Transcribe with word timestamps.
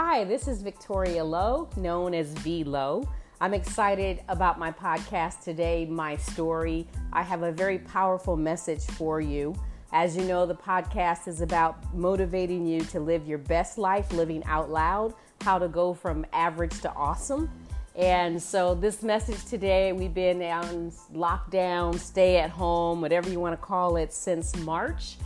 Hi, 0.00 0.22
this 0.22 0.46
is 0.46 0.62
Victoria 0.62 1.24
Lowe, 1.24 1.68
known 1.76 2.14
as 2.14 2.28
V 2.34 2.62
Lowe. 2.62 3.08
I'm 3.40 3.52
excited 3.52 4.20
about 4.28 4.56
my 4.56 4.70
podcast 4.70 5.42
today, 5.42 5.86
My 5.86 6.14
Story. 6.14 6.86
I 7.12 7.22
have 7.22 7.42
a 7.42 7.50
very 7.50 7.80
powerful 7.80 8.36
message 8.36 8.84
for 8.84 9.20
you. 9.20 9.56
As 9.90 10.16
you 10.16 10.22
know, 10.22 10.46
the 10.46 10.54
podcast 10.54 11.26
is 11.26 11.40
about 11.40 11.92
motivating 11.96 12.64
you 12.64 12.82
to 12.82 13.00
live 13.00 13.26
your 13.26 13.38
best 13.38 13.76
life, 13.76 14.12
living 14.12 14.44
out 14.44 14.70
loud, 14.70 15.14
how 15.40 15.58
to 15.58 15.66
go 15.66 15.92
from 15.94 16.24
average 16.32 16.80
to 16.82 16.92
awesome. 16.92 17.50
And 17.96 18.40
so, 18.40 18.76
this 18.76 19.02
message 19.02 19.44
today, 19.46 19.92
we've 19.92 20.14
been 20.14 20.40
on 20.42 20.92
lockdown, 21.12 21.98
stay 21.98 22.36
at 22.36 22.50
home, 22.50 23.00
whatever 23.00 23.28
you 23.28 23.40
want 23.40 23.60
to 23.60 23.66
call 23.66 23.96
it, 23.96 24.12
since 24.12 24.54
March. 24.58 25.16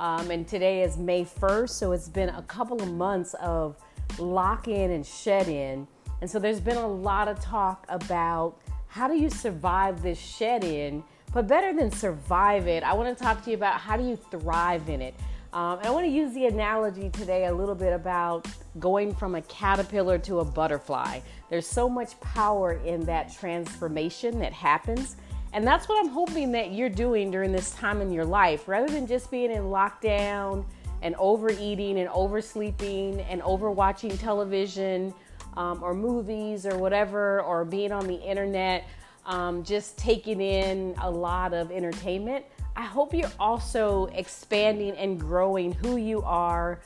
Um, 0.00 0.30
and 0.30 0.48
today 0.48 0.82
is 0.82 0.96
May 0.96 1.26
1st, 1.26 1.68
so 1.68 1.92
it's 1.92 2.08
been 2.08 2.30
a 2.30 2.42
couple 2.42 2.82
of 2.82 2.90
months 2.90 3.34
of 3.34 3.76
lock 4.18 4.68
in 4.68 4.90
and 4.90 5.04
shed 5.04 5.48
in. 5.48 5.86
And 6.20 6.30
so 6.30 6.38
there's 6.38 6.60
been 6.60 6.76
a 6.76 6.86
lot 6.86 7.28
of 7.28 7.40
talk 7.40 7.84
about 7.88 8.58
how 8.88 9.08
do 9.08 9.16
you 9.16 9.30
survive 9.30 10.02
this 10.02 10.18
shed 10.18 10.64
in, 10.64 11.02
but 11.32 11.48
better 11.48 11.72
than 11.72 11.90
survive 11.90 12.66
it, 12.66 12.82
I 12.82 12.92
want 12.92 13.16
to 13.16 13.24
talk 13.24 13.42
to 13.44 13.50
you 13.50 13.56
about 13.56 13.80
how 13.80 13.96
do 13.96 14.04
you 14.04 14.16
thrive 14.16 14.88
in 14.88 15.00
it. 15.00 15.14
Um, 15.52 15.78
and 15.78 15.86
I 15.86 15.90
want 15.90 16.06
to 16.06 16.10
use 16.12 16.32
the 16.32 16.46
analogy 16.46 17.10
today 17.10 17.46
a 17.46 17.54
little 17.54 17.74
bit 17.74 17.92
about 17.92 18.46
going 18.78 19.14
from 19.14 19.34
a 19.34 19.42
caterpillar 19.42 20.18
to 20.20 20.40
a 20.40 20.44
butterfly. 20.44 21.20
There's 21.50 21.66
so 21.66 21.88
much 21.88 22.18
power 22.20 22.72
in 22.84 23.04
that 23.04 23.32
transformation 23.32 24.38
that 24.40 24.52
happens. 24.52 25.16
And 25.52 25.66
that's 25.66 25.88
what 25.88 26.02
I'm 26.02 26.10
hoping 26.10 26.52
that 26.52 26.72
you're 26.72 26.88
doing 26.88 27.30
during 27.30 27.52
this 27.52 27.72
time 27.72 28.00
in 28.00 28.10
your 28.10 28.24
life. 28.24 28.66
Rather 28.66 28.88
than 28.88 29.06
just 29.06 29.30
being 29.30 29.50
in 29.50 29.64
lockdown, 29.64 30.64
and 31.02 31.14
overeating 31.16 31.98
and 31.98 32.08
oversleeping 32.08 33.20
and 33.28 33.42
overwatching 33.42 34.18
television 34.18 35.12
um, 35.56 35.82
or 35.82 35.94
movies 35.94 36.64
or 36.64 36.78
whatever, 36.78 37.42
or 37.42 37.64
being 37.64 37.92
on 37.92 38.06
the 38.06 38.14
internet, 38.14 38.86
um, 39.26 39.62
just 39.62 39.98
taking 39.98 40.40
in 40.40 40.94
a 41.02 41.10
lot 41.10 41.52
of 41.52 41.70
entertainment. 41.70 42.44
I 42.74 42.82
hope 42.82 43.12
you're 43.12 43.30
also 43.38 44.06
expanding 44.14 44.96
and 44.96 45.20
growing 45.20 45.72
who 45.72 45.96
you 45.96 46.22
are, 46.22 46.80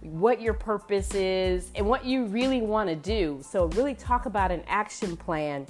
what 0.00 0.40
your 0.40 0.54
purpose 0.54 1.14
is, 1.14 1.70
and 1.76 1.86
what 1.86 2.04
you 2.04 2.24
really 2.24 2.60
want 2.60 2.88
to 2.88 2.96
do. 2.96 3.40
So, 3.48 3.66
really 3.66 3.94
talk 3.94 4.26
about 4.26 4.50
an 4.50 4.62
action 4.66 5.16
plan. 5.16 5.66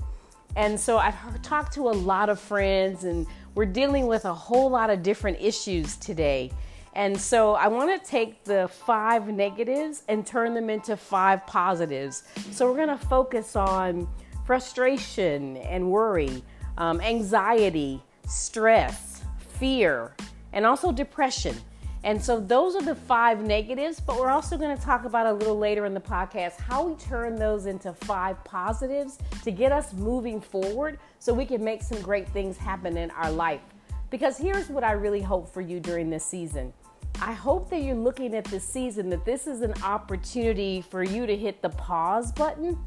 And 0.57 0.81
so, 0.81 0.97
I've 0.97 1.43
talked 1.43 1.75
to 1.75 1.83
a 1.83 1.93
lot 1.93 2.31
of 2.31 2.41
friends, 2.41 3.05
and 3.05 3.27
we're 3.55 3.67
dealing 3.67 4.07
with 4.07 4.25
a 4.25 4.33
whole 4.33 4.71
lot 4.71 4.89
of 4.89 5.03
different 5.03 5.39
issues 5.41 5.97
today. 5.97 6.51
And 6.99 7.17
so 7.17 7.55
I 7.55 7.69
want 7.69 8.03
to 8.03 8.11
take 8.11 8.43
the 8.43 8.67
five 8.67 9.29
negatives 9.29 10.03
and 10.09 10.27
turn 10.27 10.53
them 10.53 10.69
into 10.69 10.97
five 10.97 11.47
positives. 11.47 12.25
So 12.51 12.69
we're 12.69 12.85
going 12.85 12.99
to 12.99 13.07
focus 13.07 13.55
on 13.55 14.09
frustration 14.45 15.59
and 15.59 15.93
worry, 15.93 16.43
um, 16.77 17.01
anxiety, 17.01 18.03
stress, 18.27 19.23
fear, 19.39 20.13
and 20.53 20.67
also 20.67 20.91
depression. 20.91 21.55
And 22.03 22.21
so 22.21 22.41
those 22.41 22.75
are 22.75 22.83
the 22.83 22.97
five 22.97 23.45
negatives, 23.45 24.01
but 24.01 24.19
we're 24.19 24.31
also 24.31 24.59
going 24.59 24.77
to 24.77 24.83
talk 24.83 25.05
about 25.05 25.27
a 25.27 25.33
little 25.33 25.57
later 25.57 25.87
in 25.87 25.95
the 25.95 26.01
podcast 26.01 26.59
how 26.59 26.83
we 26.83 26.97
turn 26.97 27.37
those 27.37 27.67
into 27.67 27.93
five 27.93 28.43
positives 28.43 29.19
to 29.45 29.53
get 29.53 29.71
us 29.71 29.93
moving 29.93 30.41
forward 30.41 30.99
so 31.21 31.33
we 31.33 31.47
can 31.47 31.63
make 31.63 31.81
some 31.81 32.03
great 32.03 32.29
things 32.31 32.57
happen 32.57 32.97
in 32.97 33.13
our 33.13 33.31
life. 33.31 33.61
Because 34.11 34.39
here's 34.39 34.69
what 34.69 34.83
I 34.83 34.93
really 34.93 35.21
hope 35.21 35.53
for 35.53 35.61
you 35.61 35.81
during 35.81 36.11
this 36.11 36.25
season. 36.25 36.73
I 37.21 37.33
hope 37.33 37.69
that 37.71 37.83
you're 37.83 37.97
looking 37.97 38.35
at 38.35 38.45
this 38.45 38.63
season 38.63 39.11
that 39.11 39.25
this 39.25 39.49
is 39.49 39.63
an 39.63 39.75
opportunity 39.83 40.81
for 40.81 41.03
you 41.03 41.27
to 41.27 41.37
hit 41.37 41.63
the 41.63 41.71
pause 41.71 42.31
button. 42.31 42.79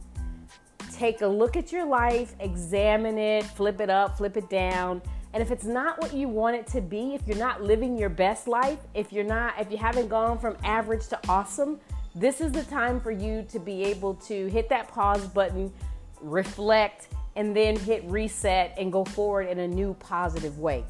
Take 0.94 1.22
a 1.22 1.28
look 1.28 1.57
at 1.57 1.72
your 1.72 1.85
life, 1.85 2.33
examine 2.39 3.17
it, 3.17 3.44
flip 3.44 3.81
it 3.81 3.89
up, 3.89 4.17
flip 4.17 4.38
it 4.38 4.50
down. 4.50 5.01
And 5.33 5.44
if 5.44 5.51
it's 5.51 5.66
not 5.66 6.01
what 6.01 6.13
you 6.13 6.29
want 6.29 6.56
it 6.56 6.66
to 6.67 6.79
be, 6.79 7.13
if 7.13 7.28
you're 7.28 7.38
not 7.38 7.61
living 7.61 7.97
your 7.97 8.09
best 8.09 8.47
life, 8.47 8.79
if 8.94 9.11
you're 9.11 9.25
not 9.25 9.59
if 9.59 9.69
you 9.69 9.78
haven't 9.78 10.07
gone 10.07 10.39
from 10.39 10.56
average 10.63 11.07
to 11.09 11.19
awesome, 11.27 11.79
this 12.16 12.39
is 12.39 12.53
the 12.53 12.63
time 12.63 13.01
for 13.01 13.11
you 13.11 13.45
to 13.50 13.59
be 13.59 13.83
able 13.83 14.13
to 14.16 14.47
hit 14.47 14.69
that 14.69 14.88
pause 14.88 15.27
button, 15.27 15.73
reflect, 16.22 17.09
and 17.35 17.56
then 17.56 17.77
hit 17.77 18.03
reset 18.06 18.73
and 18.77 18.91
go 18.91 19.03
forward 19.03 19.47
in 19.47 19.59
a 19.59 19.67
new 19.67 19.94
positive 19.95 20.57
way. 20.59 20.85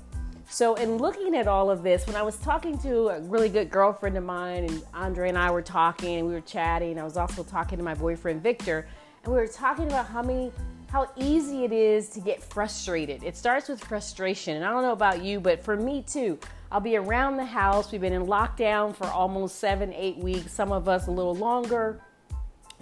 So, 0.52 0.76
in 0.76 0.98
looking 0.98 1.34
at 1.34 1.48
all 1.48 1.72
of 1.72 1.82
this, 1.82 2.06
when 2.06 2.18
I 2.18 2.24
was 2.24 2.36
talking 2.36 2.78
to 2.80 3.08
a 3.08 3.22
really 3.22 3.48
good 3.48 3.70
girlfriend 3.70 4.18
of 4.18 4.26
mine, 4.26 4.66
and 4.66 4.84
Andre 4.94 5.30
and 5.30 5.38
I 5.38 5.50
were 5.50 5.62
talking, 5.62 6.18
and 6.18 6.28
we 6.28 6.34
were 6.34 6.42
chatting, 6.42 7.00
I 7.00 7.06
was 7.06 7.16
also 7.16 7.42
talking 7.42 7.78
to 7.78 7.84
my 7.86 7.94
boyfriend 7.94 8.44
Victor, 8.44 8.86
and 9.24 9.34
we 9.34 9.40
were 9.40 9.48
talking 9.48 9.86
about 9.86 10.08
how 10.08 10.22
many, 10.22 10.52
how 10.88 11.10
easy 11.16 11.64
it 11.64 11.72
is 11.72 12.10
to 12.10 12.20
get 12.20 12.44
frustrated. 12.44 13.24
It 13.24 13.38
starts 13.38 13.70
with 13.70 13.82
frustration, 13.82 14.58
and 14.58 14.66
I 14.66 14.72
don't 14.72 14.82
know 14.82 14.92
about 14.92 15.24
you, 15.24 15.40
but 15.40 15.64
for 15.64 15.78
me 15.78 16.04
too. 16.04 16.38
I'll 16.70 16.82
be 16.82 16.98
around 16.98 17.38
the 17.38 17.46
house. 17.46 17.90
We've 17.94 18.02
been 18.02 18.12
in 18.12 18.26
lockdown 18.26 18.94
for 18.94 19.08
almost 19.08 19.60
seven, 19.60 19.94
eight 19.94 20.18
weeks, 20.18 20.52
some 20.52 20.74
of 20.74 20.90
us 20.90 21.08
a 21.08 21.12
little 21.12 21.36
longer. 21.36 22.02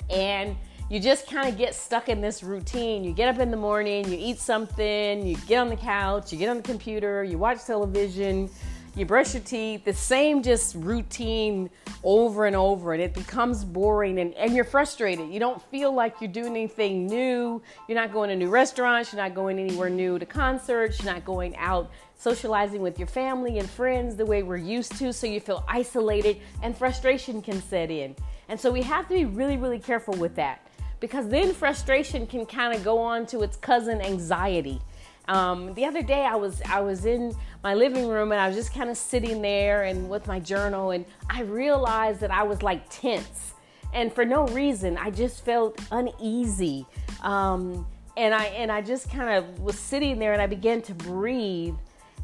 And 0.10 0.56
you 0.90 1.00
just 1.00 1.30
kind 1.30 1.48
of 1.48 1.56
get 1.56 1.76
stuck 1.76 2.10
in 2.10 2.20
this 2.20 2.42
routine. 2.42 3.04
You 3.04 3.14
get 3.14 3.30
up 3.30 3.40
in 3.40 3.52
the 3.52 3.58
morning, 3.58 4.12
you 4.12 4.18
eat 4.20 4.40
something, 4.40 5.26
you 5.26 5.38
get 5.48 5.60
on 5.60 5.70
the 5.70 5.76
couch, 5.76 6.34
you 6.34 6.40
get 6.40 6.50
on 6.50 6.58
the 6.58 6.64
computer, 6.64 7.24
you 7.24 7.38
watch 7.38 7.64
television, 7.64 8.50
you 8.96 9.06
brush 9.06 9.36
your 9.36 9.44
teeth, 9.44 9.86
the 9.86 9.94
same 9.94 10.42
just 10.42 10.74
routine 10.74 11.70
over 12.04 12.48
and 12.48 12.56
over, 12.56 12.94
and 12.94 13.04
it 13.04 13.14
becomes 13.14 13.64
boring 13.64 14.18
and, 14.18 14.34
and 14.34 14.56
you're 14.56 14.66
frustrated. 14.66 15.30
You 15.30 15.40
don't 15.40 15.62
feel 15.70 15.94
like 15.94 16.16
you're 16.22 16.32
doing 16.32 16.56
anything 16.56 17.06
new. 17.06 17.62
You're 17.88 18.00
not 18.00 18.12
going 18.12 18.30
to 18.30 18.36
new 18.36 18.50
restaurants, 18.50 19.14
you're 19.14 19.22
not 19.22 19.36
going 19.36 19.60
anywhere 19.60 19.92
new 19.92 20.18
to 20.18 20.26
concerts, 20.26 21.04
you're 21.04 21.14
not 21.14 21.24
going 21.24 21.56
out 21.58 21.92
socializing 22.18 22.82
with 22.82 22.98
your 22.98 23.08
family 23.08 23.60
and 23.60 23.70
friends 23.70 24.16
the 24.16 24.26
way 24.26 24.42
we're 24.42 24.58
used 24.58 24.98
to, 24.98 25.14
so 25.14 25.28
you 25.28 25.40
feel 25.40 25.64
isolated 25.68 26.38
and 26.64 26.76
frustration 26.76 27.44
can 27.44 27.62
set 27.62 27.92
in. 27.92 28.16
And 28.50 28.60
so 28.60 28.72
we 28.72 28.82
have 28.82 29.08
to 29.08 29.14
be 29.14 29.26
really, 29.26 29.56
really 29.56 29.80
careful 29.80 30.16
with 30.16 30.34
that 30.36 30.66
because 31.00 31.30
then 31.30 31.54
frustration 31.54 32.28
can 32.28 32.46
kind 32.46 32.76
of 32.76 32.84
go 32.84 33.00
on 33.00 33.26
to 33.28 33.42
its 33.42 33.58
cousin 33.58 34.02
anxiety. 34.02 34.82
Um, 35.30 35.76
the 35.76 35.86
other 35.86 36.02
day 36.02 36.26
I 36.26 36.36
was 36.36 36.62
I 36.68 36.82
was 36.82 37.06
in 37.06 37.36
my 37.64 37.76
living 37.76 38.08
room 38.08 38.32
and 38.32 38.42
I 38.42 38.48
was 38.48 38.58
just 38.58 38.74
kind 38.74 38.90
of 38.90 38.98
sitting 38.98 39.44
there 39.44 39.84
and 39.84 40.10
with 40.10 40.26
my 40.26 40.40
journal 40.40 40.90
and 40.90 41.06
I 41.30 41.42
realized 41.44 42.22
that 42.22 42.32
I 42.32 42.44
was 42.44 42.64
like 42.64 42.90
tense. 42.90 43.54
And 43.94 44.12
for 44.12 44.26
no 44.26 44.48
reason 44.48 44.98
I 44.98 45.12
just 45.12 45.46
felt 45.46 45.80
uneasy. 45.92 46.88
Um, 47.22 47.86
and 48.18 48.34
I 48.34 48.46
and 48.46 48.72
I 48.72 48.82
just 48.82 49.12
kind 49.12 49.30
of 49.30 49.60
was 49.60 49.78
sitting 49.78 50.18
there 50.18 50.34
and 50.34 50.42
I 50.42 50.48
began 50.48 50.82
to 50.84 50.96
breathe. 50.96 51.76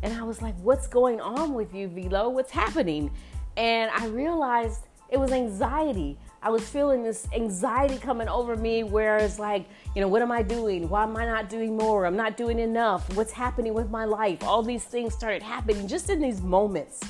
And 0.01 0.11
I 0.19 0.23
was 0.23 0.41
like 0.41 0.55
what's 0.61 0.87
going 0.87 1.21
on 1.21 1.53
with 1.53 1.75
you 1.75 1.87
V 1.87 2.09
Lowe 2.09 2.29
what's 2.29 2.51
happening? 2.51 3.11
And 3.55 3.91
I 3.91 4.07
realized 4.07 4.81
it 5.09 5.19
was 5.19 5.31
anxiety 5.31 6.17
I 6.45 6.50
was 6.50 6.69
feeling 6.69 7.01
this 7.01 7.28
anxiety 7.33 7.97
coming 7.97 8.28
over 8.28 8.56
me 8.56 8.83
where 8.83 9.17
it's 9.17 9.39
like, 9.39 9.66
you 9.95 10.01
know, 10.01 10.07
what 10.07 10.22
am 10.22 10.31
I 10.31 10.44
doing? 10.44 10.88
Why 10.88 11.01
am 11.01 11.17
I 11.17 11.25
not 11.25 11.50
doing 11.50 11.75
more? 11.75 12.06
I'm 12.06 12.16
not 12.16 12.38
doing 12.38 12.59
enough. 12.59 13.11
What's 13.16 13.31
happening 13.31 13.73
with 13.73 13.89
my 13.89 14.06
life? 14.06 14.44
All 14.44 14.61
these 14.61 14.84
things 14.84 15.16
started 15.16 15.41
happening 15.41 15.88
just 15.88 16.11
in 16.11 16.22
these 16.22 16.44
moments. 16.44 17.01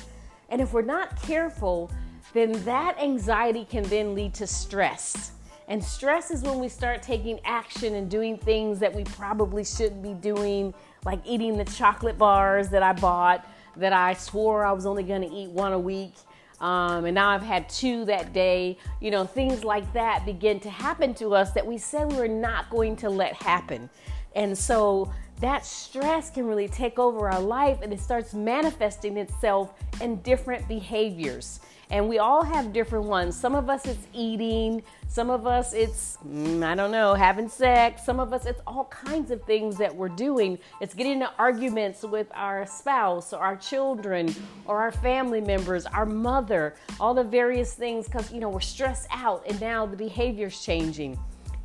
And 0.48 0.62
if 0.62 0.72
we're 0.72 0.80
not 0.80 1.20
careful, 1.20 1.90
then 2.32 2.52
that 2.64 2.98
anxiety 2.98 3.66
can 3.66 3.82
then 3.84 4.14
lead 4.14 4.32
to 4.36 4.46
stress. 4.46 5.32
And 5.68 5.84
stress 5.84 6.30
is 6.30 6.40
when 6.40 6.58
we 6.58 6.70
start 6.70 7.02
taking 7.02 7.38
action 7.44 7.94
and 7.96 8.10
doing 8.10 8.38
things 8.38 8.78
that 8.78 8.94
we 8.94 9.04
probably 9.04 9.66
shouldn't 9.66 10.02
be 10.02 10.14
doing, 10.14 10.72
like 11.04 11.20
eating 11.26 11.58
the 11.58 11.64
chocolate 11.66 12.16
bars 12.16 12.70
that 12.70 12.82
I 12.82 12.94
bought 12.94 13.46
that 13.76 13.92
I 13.92 14.14
swore 14.14 14.64
I 14.64 14.72
was 14.72 14.86
only 14.86 15.04
to 15.04 15.30
eat 15.30 15.50
one 15.50 15.72
a 15.72 15.78
week 15.78 16.14
um, 16.60 17.04
and 17.04 17.14
now 17.14 17.28
I've 17.30 17.42
had 17.42 17.68
two 17.68 18.04
that 18.06 18.32
day. 18.32 18.78
You 19.00 19.10
know, 19.10 19.24
things 19.24 19.64
like 19.64 19.90
that 19.92 20.24
begin 20.24 20.60
to 20.60 20.70
happen 20.70 21.14
to 21.14 21.34
us 21.34 21.52
that 21.52 21.66
we 21.66 21.78
said 21.78 22.10
we 22.10 22.18
were 22.18 22.28
not 22.28 22.70
going 22.70 22.96
to 22.96 23.10
let 23.10 23.34
happen. 23.34 23.90
And 24.34 24.56
so 24.56 25.12
that 25.40 25.66
stress 25.66 26.30
can 26.30 26.46
really 26.46 26.68
take 26.68 26.98
over 26.98 27.30
our 27.30 27.40
life 27.40 27.80
and 27.82 27.92
it 27.92 28.00
starts 28.00 28.32
manifesting 28.32 29.16
itself 29.16 29.74
in 30.00 30.16
different 30.22 30.66
behaviors. 30.66 31.60
And 31.90 32.08
we 32.08 32.18
all 32.18 32.42
have 32.42 32.72
different 32.72 33.04
ones. 33.04 33.38
Some 33.38 33.54
of 33.54 33.70
us 33.70 33.86
it's 33.86 34.06
eating, 34.12 34.82
some 35.08 35.30
of 35.30 35.46
us 35.46 35.72
it's, 35.72 36.18
mm, 36.26 36.64
I 36.64 36.74
don't 36.74 36.90
know, 36.90 37.14
having 37.14 37.48
sex, 37.48 38.04
some 38.04 38.18
of 38.18 38.32
us 38.32 38.44
it's 38.44 38.60
all 38.66 38.86
kinds 38.86 39.30
of 39.30 39.42
things 39.44 39.76
that 39.78 39.94
we're 39.94 40.08
doing. 40.08 40.58
It's 40.80 40.94
getting 40.94 41.12
into 41.12 41.30
arguments 41.38 42.02
with 42.02 42.26
our 42.34 42.66
spouse 42.66 43.32
or 43.32 43.38
our 43.38 43.56
children 43.56 44.34
or 44.64 44.78
our 44.78 44.90
family 44.90 45.40
members, 45.40 45.86
our 45.86 46.06
mother, 46.06 46.74
all 46.98 47.14
the 47.14 47.24
various 47.24 47.74
things 47.74 48.06
because, 48.06 48.32
you 48.32 48.40
know, 48.40 48.48
we're 48.48 48.60
stressed 48.60 49.06
out 49.12 49.44
and 49.48 49.60
now 49.60 49.86
the 49.86 49.96
behavior's 49.96 50.60
changing. 50.60 51.16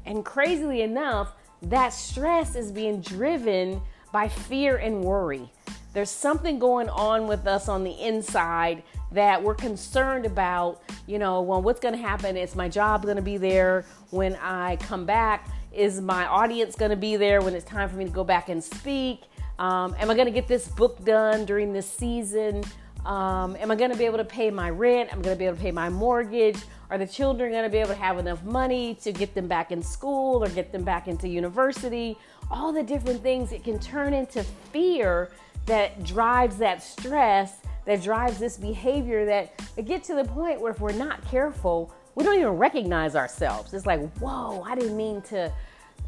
And 0.05 0.23
crazily 0.23 0.81
enough, 0.81 1.33
that 1.63 1.89
stress 1.89 2.55
is 2.55 2.71
being 2.71 3.01
driven 3.01 3.81
by 4.11 4.27
fear 4.27 4.77
and 4.77 5.03
worry. 5.03 5.51
There's 5.93 6.09
something 6.09 6.57
going 6.57 6.87
on 6.89 7.27
with 7.27 7.45
us 7.47 7.67
on 7.67 7.83
the 7.83 7.91
inside 7.91 8.83
that 9.11 9.43
we're 9.43 9.55
concerned 9.55 10.25
about. 10.25 10.81
You 11.05 11.19
know, 11.19 11.41
well, 11.41 11.61
what's 11.61 11.81
going 11.81 11.95
to 11.95 12.01
happen? 12.01 12.37
Is 12.37 12.55
my 12.55 12.69
job 12.69 13.03
going 13.03 13.17
to 13.17 13.21
be 13.21 13.37
there 13.37 13.85
when 14.09 14.37
I 14.37 14.77
come 14.77 15.05
back? 15.05 15.49
Is 15.73 15.99
my 15.99 16.25
audience 16.27 16.75
going 16.75 16.91
to 16.91 16.97
be 16.97 17.17
there 17.17 17.41
when 17.41 17.53
it's 17.53 17.65
time 17.65 17.89
for 17.89 17.97
me 17.97 18.05
to 18.05 18.11
go 18.11 18.23
back 18.23 18.47
and 18.49 18.63
speak? 18.63 19.23
Um, 19.59 19.95
am 19.99 20.09
I 20.09 20.13
going 20.13 20.25
to 20.25 20.31
get 20.31 20.47
this 20.47 20.67
book 20.67 21.03
done 21.03 21.45
during 21.45 21.73
this 21.73 21.89
season? 21.89 22.63
Um, 23.05 23.55
am 23.57 23.71
I 23.71 23.75
going 23.75 23.91
to 23.91 23.97
be 23.97 24.05
able 24.05 24.17
to 24.17 24.25
pay 24.25 24.49
my 24.49 24.69
rent? 24.69 25.11
Am 25.11 25.19
I 25.19 25.21
going 25.23 25.35
to 25.35 25.39
be 25.39 25.45
able 25.45 25.57
to 25.57 25.61
pay 25.61 25.71
my 25.71 25.89
mortgage? 25.89 26.57
Are 26.89 26.97
the 26.97 27.07
children 27.07 27.51
going 27.51 27.63
to 27.63 27.69
be 27.69 27.77
able 27.79 27.89
to 27.89 27.95
have 27.95 28.17
enough 28.17 28.43
money 28.43 28.95
to 28.95 29.11
get 29.11 29.33
them 29.33 29.47
back 29.47 29.71
in 29.71 29.81
school 29.81 30.43
or 30.43 30.49
get 30.49 30.71
them 30.71 30.83
back 30.83 31.07
into 31.07 31.27
university? 31.27 32.17
All 32.49 32.71
the 32.71 32.83
different 32.83 33.21
things 33.21 33.51
it 33.51 33.63
can 33.63 33.79
turn 33.79 34.13
into 34.13 34.43
fear 34.43 35.31
that 35.65 36.03
drives 36.03 36.57
that 36.57 36.83
stress, 36.83 37.57
that 37.85 38.01
drives 38.01 38.37
this 38.37 38.57
behavior 38.57 39.25
that 39.25 39.53
it 39.77 39.85
get 39.85 40.03
to 40.05 40.15
the 40.15 40.25
point 40.25 40.61
where 40.61 40.71
if 40.71 40.79
we're 40.79 40.91
not 40.91 41.23
careful, 41.25 41.93
we 42.15 42.23
don't 42.23 42.35
even 42.35 42.49
recognize 42.49 43.15
ourselves. 43.15 43.73
It's 43.73 43.85
like, 43.85 44.01
whoa, 44.17 44.61
I 44.63 44.75
didn't 44.75 44.97
mean 44.97 45.21
to 45.23 45.51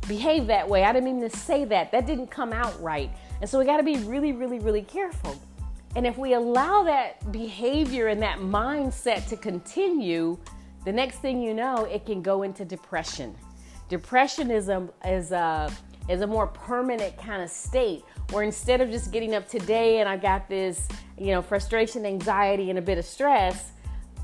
behave 0.07 0.47
that 0.47 0.67
way. 0.67 0.83
I 0.83 0.91
didn't 0.91 1.05
mean 1.05 1.21
to 1.21 1.35
say 1.35 1.65
that. 1.65 1.91
That 1.91 2.05
didn't 2.05 2.27
come 2.27 2.53
out 2.53 2.79
right. 2.81 3.09
And 3.41 3.49
so 3.49 3.57
we 3.59 3.65
got 3.65 3.77
to 3.77 3.83
be 3.83 3.97
really, 3.97 4.33
really, 4.33 4.59
really 4.59 4.81
careful. 4.81 5.41
And 5.95 6.07
if 6.07 6.17
we 6.17 6.33
allow 6.33 6.83
that 6.83 7.31
behavior 7.31 8.07
and 8.07 8.21
that 8.21 8.39
mindset 8.39 9.27
to 9.29 9.37
continue, 9.37 10.37
the 10.85 10.91
next 10.91 11.17
thing 11.19 11.41
you 11.41 11.53
know, 11.53 11.85
it 11.85 12.05
can 12.05 12.21
go 12.21 12.43
into 12.43 12.65
depression. 12.65 13.35
Depression 13.89 14.49
is 14.49 14.69
a 14.69 14.89
is 15.05 15.31
a 15.31 15.71
is 16.09 16.21
a 16.21 16.27
more 16.27 16.47
permanent 16.47 17.15
kind 17.17 17.41
of 17.41 17.49
state 17.49 18.03
where 18.33 18.43
instead 18.43 18.81
of 18.81 18.89
just 18.89 19.11
getting 19.11 19.35
up 19.35 19.47
today 19.47 19.99
and 19.99 20.09
I 20.09 20.17
got 20.17 20.49
this, 20.49 20.87
you 21.19 21.27
know, 21.27 21.41
frustration, 21.43 22.03
anxiety, 22.03 22.71
and 22.71 22.79
a 22.79 22.81
bit 22.81 22.97
of 22.97 23.05
stress, 23.05 23.71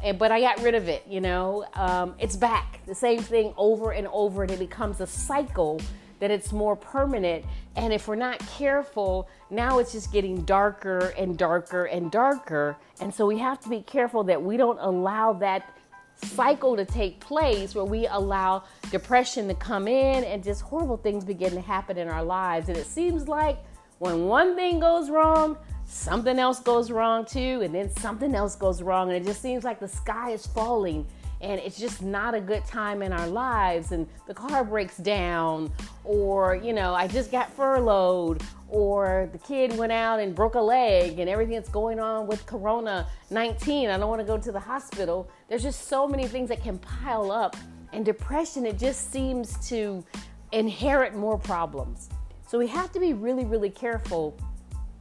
and 0.04 0.18
but 0.18 0.32
I 0.32 0.42
got 0.42 0.62
rid 0.64 0.74
of 0.74 0.90
it, 0.90 1.06
you 1.08 1.22
know, 1.22 1.66
um, 1.76 2.16
it's 2.18 2.36
back. 2.36 2.80
The 2.88 2.96
same 2.96 3.20
thing 3.20 3.54
over 3.56 3.92
and 3.92 4.08
over, 4.08 4.42
and 4.42 4.52
it 4.52 4.58
becomes 4.58 5.00
a 5.00 5.08
cycle 5.08 5.80
that 6.20 6.32
it's 6.32 6.52
more 6.52 6.76
permanent. 6.76 7.46
And 7.76 7.94
if 7.94 8.08
we're 8.08 8.16
not 8.16 8.40
careful, 8.58 9.30
now 9.52 9.78
it's 9.78 9.92
just 9.92 10.12
getting 10.12 10.44
darker 10.44 11.14
and 11.18 11.38
darker 11.38 11.86
and 11.86 12.12
darker. 12.12 12.78
And 13.00 13.14
so 13.14 13.28
we 13.28 13.38
have 13.38 13.60
to 13.62 13.70
be 13.70 13.82
careful 13.82 14.24
that 14.26 14.42
we 14.42 14.58
don't 14.58 14.80
allow 14.80 15.34
that 15.34 15.72
cycle 16.16 16.76
to 16.76 16.84
take 16.84 17.20
place 17.22 17.76
where 17.76 17.86
we 17.86 18.08
allow 18.08 18.64
depression 18.92 19.48
to 19.48 19.54
come 19.54 19.88
in 19.88 20.24
and 20.26 20.44
just 20.44 20.62
horrible 20.62 20.98
things 20.98 21.24
begin 21.24 21.54
to 21.54 21.62
happen 21.62 21.98
in 21.98 22.10
our 22.10 22.24
lives. 22.24 22.68
And 22.70 22.78
it 22.78 22.88
seems 22.88 23.28
like 23.28 23.58
when 24.00 24.25
one 24.25 24.56
thing 24.56 24.80
goes 24.80 25.10
wrong, 25.10 25.57
something 25.86 26.40
else 26.40 26.60
goes 26.60 26.90
wrong 26.90 27.25
too, 27.25 27.62
and 27.62 27.74
then 27.74 27.90
something 27.98 28.34
else 28.34 28.56
goes 28.56 28.81
wrong. 28.81 29.12
And 29.12 29.18
it 29.22 29.28
just 29.28 29.42
seems 29.42 29.63
like 29.63 29.80
the 29.80 29.88
sky 29.88 30.31
is 30.31 30.46
falling 30.46 31.06
and 31.42 31.60
it's 31.62 31.80
just 31.80 32.01
not 32.01 32.34
a 32.34 32.42
good 32.42 32.66
time 32.66 33.01
in 33.01 33.13
our 33.13 33.28
lives 33.28 33.92
and 33.92 34.07
the 34.28 34.34
car 34.34 34.63
breaks 34.63 34.98
down 34.98 35.72
or 36.04 36.56
you 36.56 36.74
know 36.74 36.94
i 36.94 37.07
just 37.07 37.31
got 37.31 37.51
furloughed 37.54 38.42
or 38.68 39.30
the 39.31 39.38
kid 39.38 39.75
went 39.78 39.92
out 39.92 40.19
and 40.19 40.36
broke 40.36 40.56
a 40.56 40.60
leg 40.60 41.19
and 41.19 41.30
everything 41.30 41.56
that's 41.56 41.69
going 41.69 42.00
on 42.00 42.28
with 42.28 42.46
corona 42.46 43.07
19 43.30 43.90
i 43.90 43.98
don't 43.98 44.10
want 44.10 44.19
to 44.19 44.25
go 44.25 44.38
to 44.38 44.51
the 44.51 44.60
hospital 44.60 45.30
there's 45.48 45.63
just 45.63 45.88
so 45.88 46.07
many 46.07 46.28
things 46.28 46.50
that 46.50 46.62
can 46.62 46.78
pile 46.80 47.31
up 47.31 47.56
and 47.94 48.06
depression 48.06 48.66
it 48.66 48.78
just 48.78 49.12
seems 49.12 49.66
to 49.68 50.04
inherit 50.51 51.16
more 51.16 51.38
problems 51.38 52.10
so 52.50 52.57
we 52.57 52.68
have 52.68 52.92
to 52.92 53.00
be 53.00 53.13
really 53.13 53.46
really 53.46 53.69
careful 53.69 54.36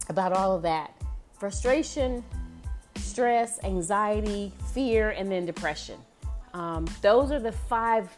about 0.08 0.32
all 0.32 0.54
of 0.54 0.62
that 0.62 0.94
frustration 1.32 2.22
stress 2.96 3.58
anxiety 3.64 4.52
fear 4.72 5.10
and 5.10 5.30
then 5.32 5.46
depression 5.46 5.98
um, 6.54 6.86
those 7.02 7.30
are 7.32 7.40
the 7.40 7.52
five 7.52 8.08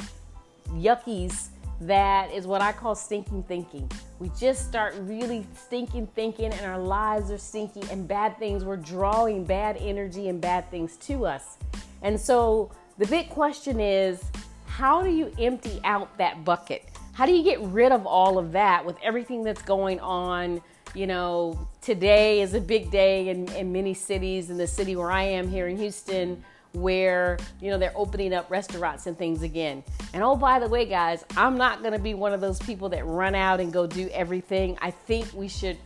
yuckies 0.70 1.48
that 1.80 2.30
is 2.32 2.46
what 2.46 2.60
I 2.60 2.72
call 2.72 2.94
stinking 2.94 3.44
thinking. 3.44 3.90
We 4.18 4.30
just 4.38 4.68
start 4.68 4.94
really 5.00 5.46
stinking 5.54 6.08
thinking, 6.08 6.52
and 6.52 6.66
our 6.66 6.78
lives 6.78 7.30
are 7.30 7.38
stinky, 7.38 7.82
and 7.90 8.06
bad 8.06 8.38
things, 8.38 8.64
we're 8.64 8.76
drawing 8.76 9.44
bad 9.44 9.78
energy 9.78 10.28
and 10.28 10.40
bad 10.40 10.70
things 10.70 10.96
to 10.98 11.24
us. 11.24 11.56
And 12.02 12.20
so 12.20 12.70
the 12.98 13.06
big 13.06 13.30
question 13.30 13.80
is 13.80 14.22
how 14.66 15.02
do 15.02 15.10
you 15.10 15.32
empty 15.38 15.80
out 15.84 16.16
that 16.18 16.44
bucket? 16.44 16.89
How 17.20 17.26
do 17.26 17.34
you 17.34 17.42
get 17.42 17.60
rid 17.60 17.92
of 17.92 18.06
all 18.06 18.38
of 18.38 18.52
that 18.52 18.86
with 18.86 18.96
everything 19.02 19.44
that's 19.44 19.60
going 19.60 20.00
on? 20.00 20.62
You 20.94 21.06
know, 21.06 21.68
today 21.82 22.40
is 22.40 22.54
a 22.54 22.62
big 22.62 22.90
day 22.90 23.28
in, 23.28 23.46
in 23.52 23.70
many 23.72 23.92
cities, 23.92 24.48
in 24.48 24.56
the 24.56 24.66
city 24.66 24.96
where 24.96 25.10
I 25.10 25.24
am 25.24 25.46
here 25.46 25.68
in 25.68 25.76
Houston 25.76 26.42
where 26.72 27.36
you 27.60 27.70
know 27.70 27.76
they're 27.76 27.92
opening 27.94 28.32
up 28.32 28.50
restaurants 28.50 29.06
and 29.06 29.18
things 29.18 29.42
again. 29.42 29.84
And 30.14 30.22
oh 30.22 30.34
by 30.34 30.58
the 30.60 30.68
way 30.68 30.86
guys, 30.86 31.22
I'm 31.36 31.58
not 31.58 31.82
going 31.82 31.92
to 31.92 31.98
be 31.98 32.14
one 32.14 32.32
of 32.32 32.40
those 32.40 32.58
people 32.60 32.88
that 32.88 33.04
run 33.04 33.34
out 33.34 33.60
and 33.60 33.70
go 33.70 33.86
do 33.86 34.08
everything. 34.14 34.78
I 34.80 34.90
think 34.90 35.30
we 35.34 35.46
should 35.46 35.76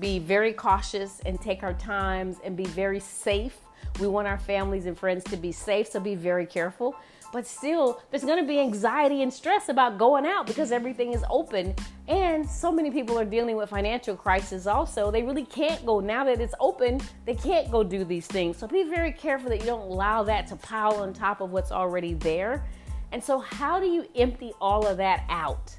be 0.00 0.20
very 0.20 0.54
cautious 0.54 1.20
and 1.26 1.38
take 1.38 1.62
our 1.62 1.74
times 1.74 2.38
and 2.42 2.56
be 2.56 2.64
very 2.64 3.00
safe. 3.00 3.58
We 4.00 4.06
want 4.06 4.26
our 4.26 4.38
families 4.38 4.86
and 4.86 4.98
friends 4.98 5.22
to 5.24 5.36
be 5.36 5.52
safe, 5.52 5.88
so 5.88 6.00
be 6.00 6.14
very 6.14 6.46
careful. 6.46 6.96
But 7.32 7.46
still, 7.46 8.02
there's 8.10 8.22
to 8.22 8.42
be 8.42 8.60
anxiety 8.60 9.22
and 9.22 9.32
stress 9.32 9.70
about 9.70 9.96
going 9.96 10.26
out 10.26 10.46
because 10.46 10.70
everything 10.70 11.14
is 11.14 11.24
open. 11.30 11.74
And 12.06 12.48
so 12.48 12.70
many 12.70 12.90
people 12.90 13.18
are 13.18 13.24
dealing 13.24 13.56
with 13.56 13.70
financial 13.70 14.14
crisis 14.14 14.66
also. 14.66 15.10
They 15.10 15.22
really 15.22 15.46
can't 15.46 15.84
go, 15.86 16.00
now 16.00 16.24
that 16.24 16.40
it's 16.40 16.54
open, 16.60 17.00
they 17.24 17.34
can't 17.34 17.70
go 17.70 17.82
do 17.82 18.04
these 18.04 18.26
things. 18.26 18.58
So 18.58 18.66
be 18.66 18.84
very 18.84 19.12
careful 19.12 19.48
that 19.48 19.60
you 19.60 19.66
don't 19.66 19.90
allow 19.90 20.22
that 20.24 20.46
to 20.48 20.56
pile 20.56 20.96
on 20.96 21.14
top 21.14 21.40
of 21.40 21.50
what's 21.50 21.72
already 21.72 22.14
there. 22.14 22.64
And 23.12 23.22
so, 23.22 23.38
how 23.38 23.78
do 23.78 23.86
you 23.86 24.06
empty 24.16 24.52
all 24.60 24.86
of 24.86 24.96
that 24.96 25.24
out? 25.28 25.76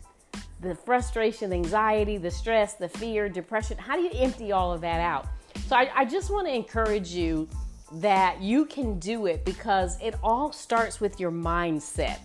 The 0.62 0.76
frustration, 0.76 1.50
the 1.50 1.56
anxiety, 1.56 2.18
the 2.18 2.30
stress, 2.30 2.76
the 2.76 2.88
fear, 2.88 3.28
depression, 3.28 3.78
how 3.78 3.96
do 3.96 4.04
you 4.04 4.12
empty 4.14 4.52
all 4.52 4.72
of 4.72 4.82
that 4.82 5.00
out? 5.00 5.28
So, 5.66 5.76
I, 5.76 5.90
I 5.96 6.06
just 6.06 6.30
want 6.30 6.48
to 6.48 6.54
encourage 6.54 7.10
you 7.10 7.50
that 7.94 8.42
you 8.42 8.66
can 8.66 9.00
do 9.00 9.28
it 9.28 9.46
because 9.46 10.00
it 10.02 10.16
all 10.24 10.52
starts 10.52 11.00
with 11.00 11.20
your 11.20 11.32
mindset. 11.32 12.20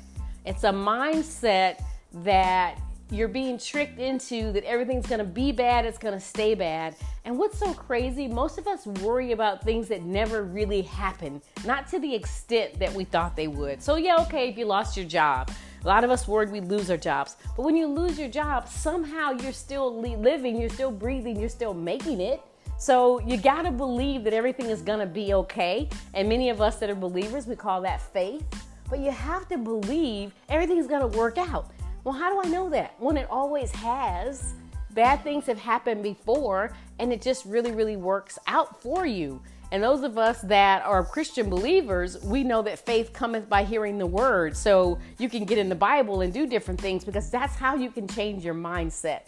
It's 0.44 0.64
a 0.64 0.70
mindset 0.70 1.82
that 2.12 2.78
you're 3.10 3.28
being 3.28 3.58
tricked 3.58 3.98
into 3.98 4.52
that 4.52 4.64
everything's 4.64 5.06
to 5.18 5.24
be 5.24 5.52
bad, 5.52 5.86
it's 5.86 5.98
to 6.14 6.20
stay 6.20 6.54
bad. 6.54 6.94
And 7.24 7.38
what's 7.38 7.58
so 7.58 7.72
crazy, 7.72 8.28
most 8.28 8.58
of 8.58 8.66
us 8.66 8.86
worry 8.86 9.32
about 9.32 9.62
things 9.62 9.88
that 9.88 10.02
never 10.02 10.42
really 10.42 10.82
happen, 10.82 11.40
not 11.64 11.88
to 11.88 11.98
the 11.98 12.14
extent 12.14 12.78
that 12.78 12.92
we 12.92 13.04
thought 13.04 13.36
they 13.36 13.48
would. 13.48 13.82
So, 13.82 13.96
yeah, 13.96 14.16
okay, 14.20 14.48
if 14.48 14.58
you 14.58 14.66
lost 14.66 14.96
your 14.96 15.06
job. 15.06 15.50
A 15.84 15.86
lot 15.86 16.02
of 16.02 16.10
us 16.10 16.26
worried 16.26 16.50
we'd 16.50 16.64
lose 16.64 16.90
our 16.90 16.96
jobs. 16.96 17.36
But 17.56 17.62
when 17.62 17.76
you 17.76 17.86
lose 17.86 18.18
your 18.18 18.28
job, 18.28 18.68
somehow 18.68 19.30
you're 19.30 19.52
still 19.52 20.00
living, 20.00 20.60
you're 20.60 20.70
still 20.70 20.90
breathing, 20.90 21.38
you're 21.38 21.48
still 21.48 21.72
making 21.72 22.20
it. 22.20 22.42
So 22.80 23.18
you 23.20 23.36
got 23.36 23.62
to 23.62 23.72
believe 23.72 24.22
that 24.22 24.32
everything 24.32 24.66
is 24.66 24.82
going 24.82 25.00
to 25.00 25.06
be 25.06 25.34
okay. 25.34 25.88
And 26.14 26.28
many 26.28 26.48
of 26.48 26.60
us 26.60 26.76
that 26.76 26.88
are 26.88 26.94
believers, 26.94 27.48
we 27.48 27.56
call 27.56 27.82
that 27.82 28.00
faith. 28.00 28.46
But 28.88 29.00
you 29.00 29.10
have 29.10 29.48
to 29.48 29.58
believe 29.58 30.32
everything's 30.48 30.86
going 30.86 31.10
to 31.10 31.18
work 31.18 31.38
out. 31.38 31.72
Well, 32.04 32.14
how 32.14 32.32
do 32.32 32.48
I 32.48 32.50
know 32.50 32.70
that? 32.70 32.94
When 32.98 33.16
it 33.16 33.26
always 33.30 33.72
has. 33.72 34.54
Bad 34.92 35.22
things 35.24 35.44
have 35.46 35.58
happened 35.58 36.02
before, 36.02 36.72
and 36.98 37.12
it 37.12 37.20
just 37.20 37.44
really, 37.44 37.72
really 37.72 37.96
works 37.96 38.38
out 38.46 38.80
for 38.80 39.04
you. 39.04 39.42
And 39.70 39.82
those 39.82 40.02
of 40.02 40.16
us 40.16 40.40
that 40.42 40.82
are 40.84 41.04
Christian 41.04 41.50
believers, 41.50 42.22
we 42.22 42.42
know 42.42 42.62
that 42.62 42.78
faith 42.78 43.12
cometh 43.12 43.48
by 43.48 43.64
hearing 43.64 43.98
the 43.98 44.06
word. 44.06 44.56
So 44.56 44.98
you 45.18 45.28
can 45.28 45.44
get 45.44 45.58
in 45.58 45.68
the 45.68 45.74
Bible 45.74 46.22
and 46.22 46.32
do 46.32 46.46
different 46.46 46.80
things 46.80 47.04
because 47.04 47.28
that's 47.28 47.54
how 47.56 47.74
you 47.74 47.90
can 47.90 48.08
change 48.08 48.44
your 48.44 48.54
mindset. 48.54 49.22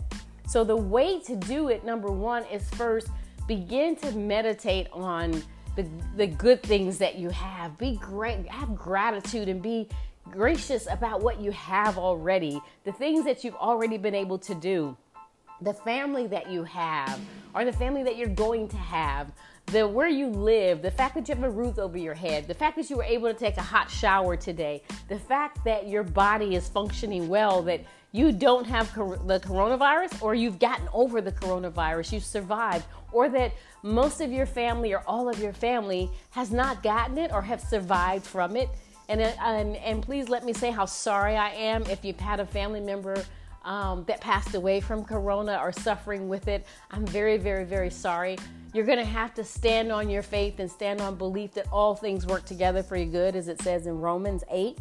So 0.47 0.64
the 0.64 0.76
way 0.76 1.21
to 1.21 1.37
do 1.37 1.69
it, 1.69 1.85
number 1.85 2.11
one, 2.11 2.45
is 2.47 2.69
first 2.71 3.09
begin 3.50 3.97
to 3.97 4.12
meditate 4.12 4.87
on 4.92 5.42
the, 5.75 5.85
the 6.16 6.28
good 6.28 6.62
things 6.62 6.99
that 6.99 7.16
you 7.16 7.28
have. 7.30 7.76
Be 7.78 7.97
great, 7.97 8.47
have 8.47 8.76
gratitude 8.76 9.49
and 9.49 9.61
be 9.61 9.88
gracious 10.30 10.87
about 10.88 11.21
what 11.21 11.40
you 11.40 11.50
have 11.50 11.99
already, 11.99 12.61
the 12.85 12.92
things 12.92 13.25
that 13.25 13.42
you've 13.42 13.57
already 13.57 13.99
been 13.99 14.14
able 14.14 14.38
to 14.38 14.54
do, 14.54 14.97
the 15.62 15.75
family 15.75 16.28
that 16.28 16.49
you 16.49 16.62
have, 16.62 17.19
or 17.52 17.64
the 17.64 17.73
family 17.73 18.04
that 18.04 18.16
you're 18.16 18.28
going 18.28 18.69
to 18.69 18.76
have, 18.76 19.33
the 19.73 19.87
where 19.87 20.09
you 20.09 20.27
live, 20.29 20.83
the 20.83 20.91
fact 20.91 21.15
that 21.15 21.29
you 21.29 21.35
have 21.35 21.45
a 21.45 21.50
roof 21.50 21.79
over 21.79 21.97
your 21.97 22.15
head, 22.15 22.49
the 22.49 22.55
fact 22.55 22.77
that 22.77 22.91
you 22.91 22.97
were 22.97 23.05
able 23.05 23.29
to 23.33 23.39
take 23.39 23.57
a 23.57 23.62
hot 23.62 23.91
shower 23.91 24.37
today, 24.37 24.83
the 25.09 25.19
fact 25.19 25.65
that 25.65 25.87
your 25.87 26.03
body 26.03 26.55
is 26.57 26.69
functioning 26.69 27.29
well, 27.29 27.62
that 27.62 27.81
you 28.12 28.33
don't 28.33 28.67
have 28.67 28.93
the 29.27 29.39
coronavirus 29.41 30.21
or 30.23 30.35
you've 30.35 30.59
gotten 30.59 30.89
over 30.93 31.21
the 31.21 31.31
coronavirus, 31.31 32.12
you've 32.12 32.25
survived, 32.25 32.85
or 33.12 33.29
that 33.29 33.53
most 33.83 34.21
of 34.21 34.33
your 34.33 34.47
family 34.47 34.93
or 34.93 35.03
all 35.07 35.29
of 35.29 35.39
your 35.39 35.53
family 35.53 36.11
has 36.31 36.50
not 36.50 36.83
gotten 36.83 37.19
it 37.19 37.33
or 37.33 37.41
have 37.41 37.61
survived 37.61 38.27
from 38.27 38.57
it. 38.57 38.69
And, 39.09 39.21
and, 39.21 39.77
and 39.77 40.03
please 40.03 40.29
let 40.29 40.45
me 40.45 40.53
say 40.53 40.71
how 40.71 40.87
sorry 40.87 41.37
I 41.37 41.50
am 41.50 41.83
if 41.85 42.05
you've 42.05 42.19
had 42.19 42.41
a 42.41 42.47
family 42.47 42.81
member 42.81 43.25
um, 43.64 44.05
that 44.05 44.21
passed 44.21 44.55
away 44.55 44.81
from 44.81 45.05
corona 45.05 45.52
are 45.52 45.73
suffering 45.73 46.29
with 46.29 46.49
it. 46.49 46.67
I'm 46.90 47.07
very, 47.07 47.37
very, 47.37 47.64
very 47.64 47.90
sorry. 47.90 48.38
You're 48.73 48.87
going 48.87 48.99
to 48.99 49.05
have 49.05 49.35
to 49.35 49.45
stand 49.45 49.90
on 49.90 50.09
your 50.09 50.23
faith 50.23 50.61
and 50.61 50.71
stand 50.71 51.00
on 51.00 51.17
belief 51.17 51.52
that 51.55 51.67
all 51.73 51.95
things 51.95 52.26
work 52.26 52.45
together 52.45 52.83
for 52.83 52.97
your 52.97 53.07
good, 53.07 53.37
as 53.37 53.49
it 53.49 53.61
says 53.62 53.87
in 53.87 53.99
Romans 53.99 54.45
8. 54.50 54.79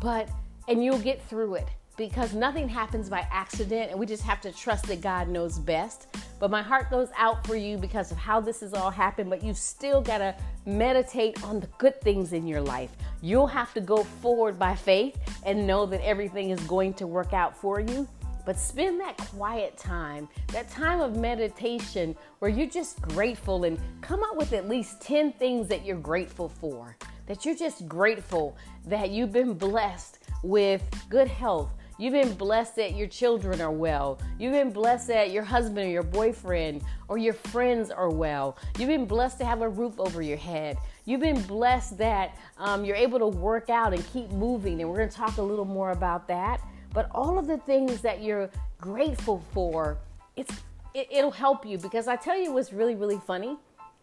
But, 0.00 0.28
and 0.68 0.82
you'll 0.82 0.98
get 0.98 1.22
through 1.28 1.56
it 1.56 1.68
because 1.96 2.34
nothing 2.34 2.68
happens 2.68 3.08
by 3.08 3.26
accident, 3.30 3.90
and 3.90 4.00
we 4.00 4.06
just 4.06 4.22
have 4.22 4.40
to 4.40 4.52
trust 4.52 4.86
that 4.86 5.00
God 5.00 5.28
knows 5.28 5.58
best. 5.58 6.08
But 6.38 6.50
my 6.50 6.62
heart 6.62 6.90
goes 6.90 7.10
out 7.16 7.46
for 7.46 7.54
you 7.54 7.76
because 7.76 8.10
of 8.10 8.16
how 8.16 8.40
this 8.40 8.60
has 8.60 8.74
all 8.74 8.90
happened, 8.90 9.28
but 9.30 9.44
you 9.44 9.54
still 9.54 10.00
got 10.00 10.18
to 10.18 10.34
meditate 10.64 11.42
on 11.44 11.60
the 11.60 11.68
good 11.78 12.00
things 12.00 12.32
in 12.32 12.46
your 12.46 12.60
life. 12.60 12.90
You'll 13.20 13.46
have 13.46 13.74
to 13.74 13.80
go 13.80 14.04
forward 14.04 14.58
by 14.58 14.74
faith 14.74 15.16
and 15.44 15.66
know 15.66 15.86
that 15.86 16.04
everything 16.04 16.50
is 16.50 16.60
going 16.60 16.94
to 16.94 17.06
work 17.06 17.32
out 17.32 17.56
for 17.56 17.78
you. 17.78 18.08
But 18.44 18.58
spend 18.58 19.00
that 19.00 19.16
quiet 19.16 19.76
time, 19.76 20.28
that 20.48 20.68
time 20.68 21.00
of 21.00 21.16
meditation 21.16 22.16
where 22.38 22.50
you're 22.50 22.66
just 22.66 23.00
grateful 23.02 23.64
and 23.64 23.78
come 24.00 24.22
up 24.22 24.36
with 24.36 24.52
at 24.52 24.68
least 24.68 25.00
10 25.00 25.32
things 25.34 25.68
that 25.68 25.84
you're 25.84 25.96
grateful 25.96 26.48
for. 26.48 26.96
That 27.26 27.44
you're 27.44 27.56
just 27.56 27.86
grateful 27.86 28.56
that 28.86 29.10
you've 29.10 29.32
been 29.32 29.54
blessed 29.54 30.18
with 30.42 30.82
good 31.08 31.28
health, 31.28 31.70
You've 32.02 32.14
been 32.14 32.34
blessed 32.34 32.76
that 32.76 32.96
your 32.96 33.06
children 33.06 33.60
are 33.60 33.70
well. 33.70 34.18
You've 34.36 34.54
been 34.54 34.72
blessed 34.72 35.06
that 35.06 35.30
your 35.30 35.44
husband 35.44 35.86
or 35.86 35.90
your 35.90 36.02
boyfriend 36.02 36.82
or 37.06 37.16
your 37.16 37.34
friends 37.34 37.92
are 37.92 38.10
well. 38.10 38.56
You've 38.76 38.88
been 38.88 39.04
blessed 39.04 39.38
to 39.38 39.44
have 39.44 39.62
a 39.62 39.68
roof 39.68 40.00
over 40.00 40.20
your 40.20 40.36
head. 40.36 40.78
You've 41.04 41.20
been 41.20 41.40
blessed 41.42 41.98
that 41.98 42.36
um, 42.58 42.84
you're 42.84 42.96
able 42.96 43.20
to 43.20 43.28
work 43.28 43.70
out 43.70 43.92
and 43.92 44.04
keep 44.12 44.30
moving. 44.30 44.80
And 44.80 44.90
we're 44.90 44.96
going 44.96 45.10
to 45.10 45.14
talk 45.14 45.36
a 45.36 45.42
little 45.42 45.64
more 45.64 45.92
about 45.92 46.26
that. 46.26 46.60
But 46.92 47.10
all 47.12 47.38
of 47.38 47.46
the 47.46 47.58
things 47.58 48.00
that 48.02 48.22
you're 48.22 48.50
grateful 48.78 49.42
for, 49.52 49.98
it's 50.36 50.54
it, 50.94 51.08
it'll 51.10 51.30
help 51.30 51.64
you 51.64 51.78
because 51.78 52.06
I 52.06 52.16
tell 52.16 52.38
you 52.38 52.52
what's 52.52 52.72
really, 52.72 52.94
really 52.94 53.20
funny. 53.26 53.56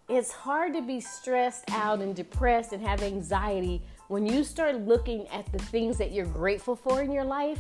It's 0.08 0.32
hard 0.32 0.74
to 0.74 0.82
be 0.82 1.00
stressed 1.00 1.70
out 1.70 2.00
and 2.00 2.16
depressed 2.16 2.74
and 2.74 2.82
have 2.82 3.04
anxiety 3.04 3.82
when 4.08 4.26
you 4.26 4.44
start 4.44 4.76
looking 4.82 5.28
at 5.28 5.52
the 5.52 5.60
things 5.60 6.00
that 6.00 6.12
you're 6.12 6.26
grateful 6.26 6.76
for 6.76 7.04
in 7.04 7.12
your 7.12 7.26
life 7.26 7.60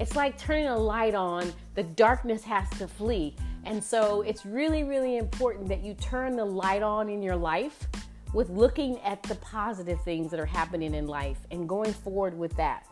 it's 0.00 0.16
like 0.16 0.38
turning 0.38 0.66
a 0.66 0.78
light 0.78 1.14
on, 1.14 1.52
the 1.74 1.82
darkness 1.82 2.42
has 2.44 2.68
to 2.78 2.88
flee. 2.88 3.36
And 3.64 3.84
so 3.84 4.22
it's 4.22 4.46
really, 4.46 4.82
really 4.82 5.18
important 5.18 5.68
that 5.68 5.84
you 5.84 5.92
turn 5.92 6.36
the 6.36 6.44
light 6.44 6.82
on 6.82 7.10
in 7.10 7.22
your 7.22 7.36
life 7.36 7.86
with 8.32 8.48
looking 8.48 8.98
at 9.00 9.22
the 9.24 9.34
positive 9.36 10.00
things 10.02 10.30
that 10.30 10.40
are 10.40 10.46
happening 10.46 10.94
in 10.94 11.06
life 11.06 11.36
and 11.50 11.68
going 11.68 11.92
forward 11.92 12.36
with 12.36 12.56
that. 12.56 12.86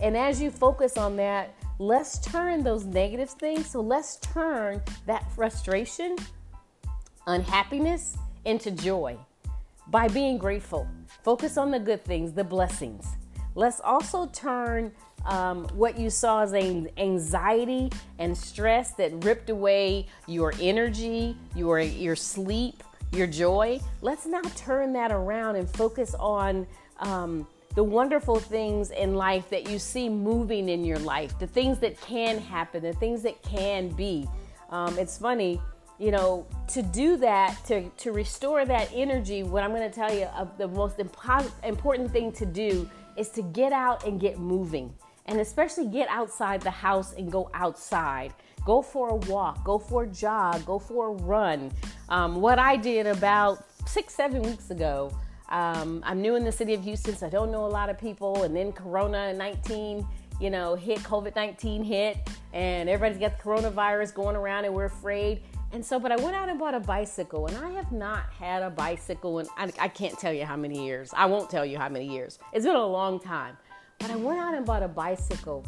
And 0.00 0.16
as 0.16 0.40
you 0.40 0.50
focus 0.50 0.96
on 0.96 1.16
that, 1.16 1.54
let's 1.78 2.18
turn 2.18 2.62
those 2.62 2.84
negative 2.84 3.30
things. 3.30 3.70
So 3.70 3.80
let's 3.80 4.16
turn 4.16 4.82
that 5.06 5.30
frustration, 5.32 6.16
unhappiness 7.26 8.16
into 8.44 8.70
joy 8.70 9.18
by 9.88 10.08
being 10.08 10.38
grateful. 10.38 10.88
Focus 11.22 11.56
on 11.56 11.70
the 11.70 11.78
good 11.78 12.04
things, 12.04 12.32
the 12.32 12.44
blessings. 12.44 13.06
Let's 13.54 13.80
also 13.80 14.26
turn 14.26 14.92
um, 15.26 15.66
what 15.74 15.98
you 15.98 16.08
saw 16.08 16.42
as 16.42 16.54
anxiety 16.54 17.90
and 18.18 18.36
stress 18.36 18.92
that 18.92 19.24
ripped 19.24 19.50
away 19.50 20.06
your 20.26 20.54
energy, 20.60 21.36
your 21.54 21.80
your 21.80 22.16
sleep, 22.16 22.82
your 23.12 23.26
joy. 23.26 23.80
Let's 24.00 24.26
now 24.26 24.42
turn 24.56 24.92
that 24.94 25.12
around 25.12 25.56
and 25.56 25.68
focus 25.68 26.14
on 26.14 26.66
um, 27.00 27.46
the 27.74 27.84
wonderful 27.84 28.36
things 28.36 28.90
in 28.90 29.14
life 29.14 29.48
that 29.50 29.68
you 29.68 29.78
see 29.78 30.08
moving 30.08 30.68
in 30.68 30.84
your 30.84 30.98
life, 30.98 31.38
the 31.38 31.46
things 31.46 31.78
that 31.78 32.00
can 32.00 32.38
happen, 32.38 32.82
the 32.82 32.92
things 32.94 33.22
that 33.22 33.40
can 33.42 33.88
be. 33.88 34.28
Um, 34.70 34.98
it's 34.98 35.18
funny, 35.18 35.60
you 35.98 36.10
know, 36.10 36.46
to 36.68 36.82
do 36.82 37.16
that, 37.18 37.56
to, 37.66 37.88
to 37.90 38.12
restore 38.12 38.64
that 38.64 38.90
energy, 38.92 39.42
what 39.42 39.62
I'm 39.62 39.70
going 39.70 39.88
to 39.88 39.94
tell 39.94 40.12
you, 40.12 40.24
uh, 40.24 40.46
the 40.58 40.66
most 40.66 40.98
impo- 40.98 41.52
important 41.62 42.10
thing 42.10 42.32
to 42.32 42.46
do 42.46 42.88
is 43.16 43.28
to 43.30 43.42
get 43.42 43.72
out 43.72 44.06
and 44.06 44.20
get 44.20 44.38
moving 44.38 44.92
and 45.26 45.40
especially 45.40 45.86
get 45.86 46.08
outside 46.08 46.60
the 46.60 46.70
house 46.70 47.12
and 47.12 47.30
go 47.30 47.50
outside. 47.54 48.32
Go 48.64 48.82
for 48.82 49.10
a 49.10 49.14
walk, 49.14 49.62
go 49.64 49.78
for 49.78 50.02
a 50.04 50.06
jog, 50.06 50.66
go 50.66 50.78
for 50.78 51.08
a 51.08 51.12
run. 51.12 51.70
Um, 52.08 52.40
what 52.40 52.58
I 52.58 52.76
did 52.76 53.06
about 53.06 53.64
six, 53.86 54.14
seven 54.14 54.42
weeks 54.42 54.70
ago, 54.70 55.12
um, 55.50 56.02
I'm 56.06 56.22
new 56.22 56.36
in 56.36 56.44
the 56.44 56.52
city 56.52 56.74
of 56.74 56.82
Houston, 56.84 57.16
so 57.16 57.26
I 57.26 57.30
don't 57.30 57.50
know 57.50 57.66
a 57.66 57.68
lot 57.68 57.90
of 57.90 57.98
people. 57.98 58.44
And 58.44 58.54
then 58.54 58.72
Corona 58.72 59.32
19, 59.32 60.06
you 60.40 60.50
know, 60.50 60.74
hit, 60.74 60.98
COVID 61.00 61.34
19 61.34 61.82
hit, 61.82 62.16
and 62.52 62.88
everybody's 62.88 63.20
got 63.20 63.36
the 63.36 63.42
coronavirus 63.42 64.14
going 64.14 64.36
around 64.36 64.64
and 64.64 64.74
we're 64.74 64.86
afraid. 64.86 65.42
And 65.72 65.84
so, 65.84 66.00
but 66.00 66.10
I 66.10 66.16
went 66.16 66.34
out 66.34 66.48
and 66.48 66.58
bought 66.58 66.74
a 66.74 66.80
bicycle, 66.80 67.46
and 67.46 67.56
I 67.56 67.70
have 67.70 67.92
not 67.92 68.30
had 68.32 68.62
a 68.62 68.70
bicycle 68.70 69.38
in, 69.38 69.46
I, 69.56 69.70
I 69.78 69.88
can't 69.88 70.18
tell 70.18 70.32
you 70.32 70.44
how 70.44 70.56
many 70.56 70.84
years. 70.84 71.12
I 71.16 71.26
won't 71.26 71.48
tell 71.48 71.64
you 71.64 71.78
how 71.78 71.88
many 71.88 72.12
years. 72.12 72.40
It's 72.52 72.66
been 72.66 72.74
a 72.74 72.86
long 72.86 73.20
time. 73.20 73.56
But 74.00 74.10
I 74.10 74.16
went 74.16 74.40
out 74.40 74.54
and 74.54 74.66
bought 74.66 74.82
a 74.82 74.88
bicycle. 74.88 75.64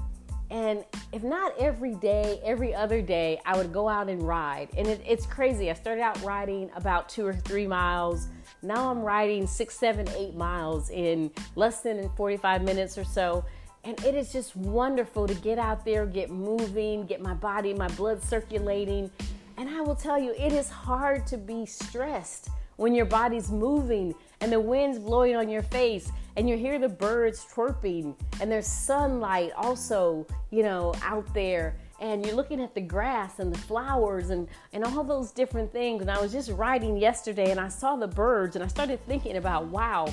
And 0.53 0.85
if 1.15 1.23
not 1.23 1.59
every 1.59 1.95
day, 1.95 2.39
every 2.45 2.75
other 2.75 3.01
day, 3.01 3.41
I 3.47 3.57
would 3.57 3.73
go 3.73 3.89
out 3.89 4.11
and 4.11 4.23
ride. 4.23 4.69
And 4.77 4.87
it, 4.87 5.01
it's 5.09 5.25
crazy. 5.25 5.71
I 5.71 5.73
started 5.73 6.03
out 6.03 6.23
riding 6.23 6.71
about 6.77 7.09
two 7.09 7.27
or 7.27 7.33
three 7.33 7.67
miles. 7.67 8.29
Now 8.61 8.91
I'm 8.91 9.01
riding 9.01 9.47
six, 9.47 9.75
seven, 9.79 10.07
eight 10.11 10.35
miles 10.35 10.91
in 10.91 11.31
less 11.57 11.81
than 11.81 12.11
45 12.17 12.65
minutes 12.65 12.99
or 12.99 13.05
so. 13.05 13.47
And 13.85 13.99
it 14.05 14.15
is 14.15 14.31
just 14.31 14.55
wonderful 14.55 15.27
to 15.27 15.35
get 15.37 15.59
out 15.59 15.87
there, 15.87 16.05
get 16.05 16.29
moving, 16.29 17.07
get 17.07 17.23
my 17.23 17.35
body, 17.35 17.73
my 17.73 17.89
blood 17.89 18.23
circulating. 18.23 19.11
And 19.57 19.71
I 19.71 19.81
will 19.81 19.97
tell 19.97 20.19
you, 20.19 20.35
it 20.39 20.53
is 20.53 20.69
hard 20.69 21.27
to 21.29 21.39
be 21.39 21.65
stressed 21.65 22.51
when 22.77 22.95
your 22.95 23.07
body's 23.07 23.51
moving 23.51 24.15
and 24.43 24.53
the 24.53 24.61
wind's 24.61 24.99
blowing 24.99 25.35
on 25.35 25.49
your 25.49 25.63
face 25.63 26.13
and 26.37 26.49
you 26.49 26.57
hear 26.57 26.79
the 26.79 26.89
birds 26.89 27.47
chirping 27.55 28.15
and 28.41 28.51
there's 28.51 28.67
sunlight 28.67 29.53
also, 29.57 30.27
you 30.51 30.63
know, 30.63 30.95
out 31.03 31.33
there 31.35 31.77
and 32.01 32.27
you're 32.27 32.35
looking 32.35 32.61
at 32.61 32.75
the 32.75 32.81
grass 32.81 33.39
and 33.39 33.55
the 33.55 33.59
flowers 33.59 34.31
and, 34.31 34.49
and 34.73 34.85
all 34.85 35.05
those 35.05 35.31
different 35.31 35.73
things. 35.73 36.03
And 36.03 36.11
I 36.11 36.21
was 36.21 36.33
just 36.33 36.51
riding 36.51 36.97
yesterday 36.97 37.53
and 37.53 37.61
I 37.61 37.69
saw 37.69 37.95
the 37.95 38.09
birds 38.09 38.57
and 38.57 38.65
I 38.65 38.67
started 38.67 38.99
thinking 39.07 39.37
about, 39.37 39.67
wow, 39.67 40.09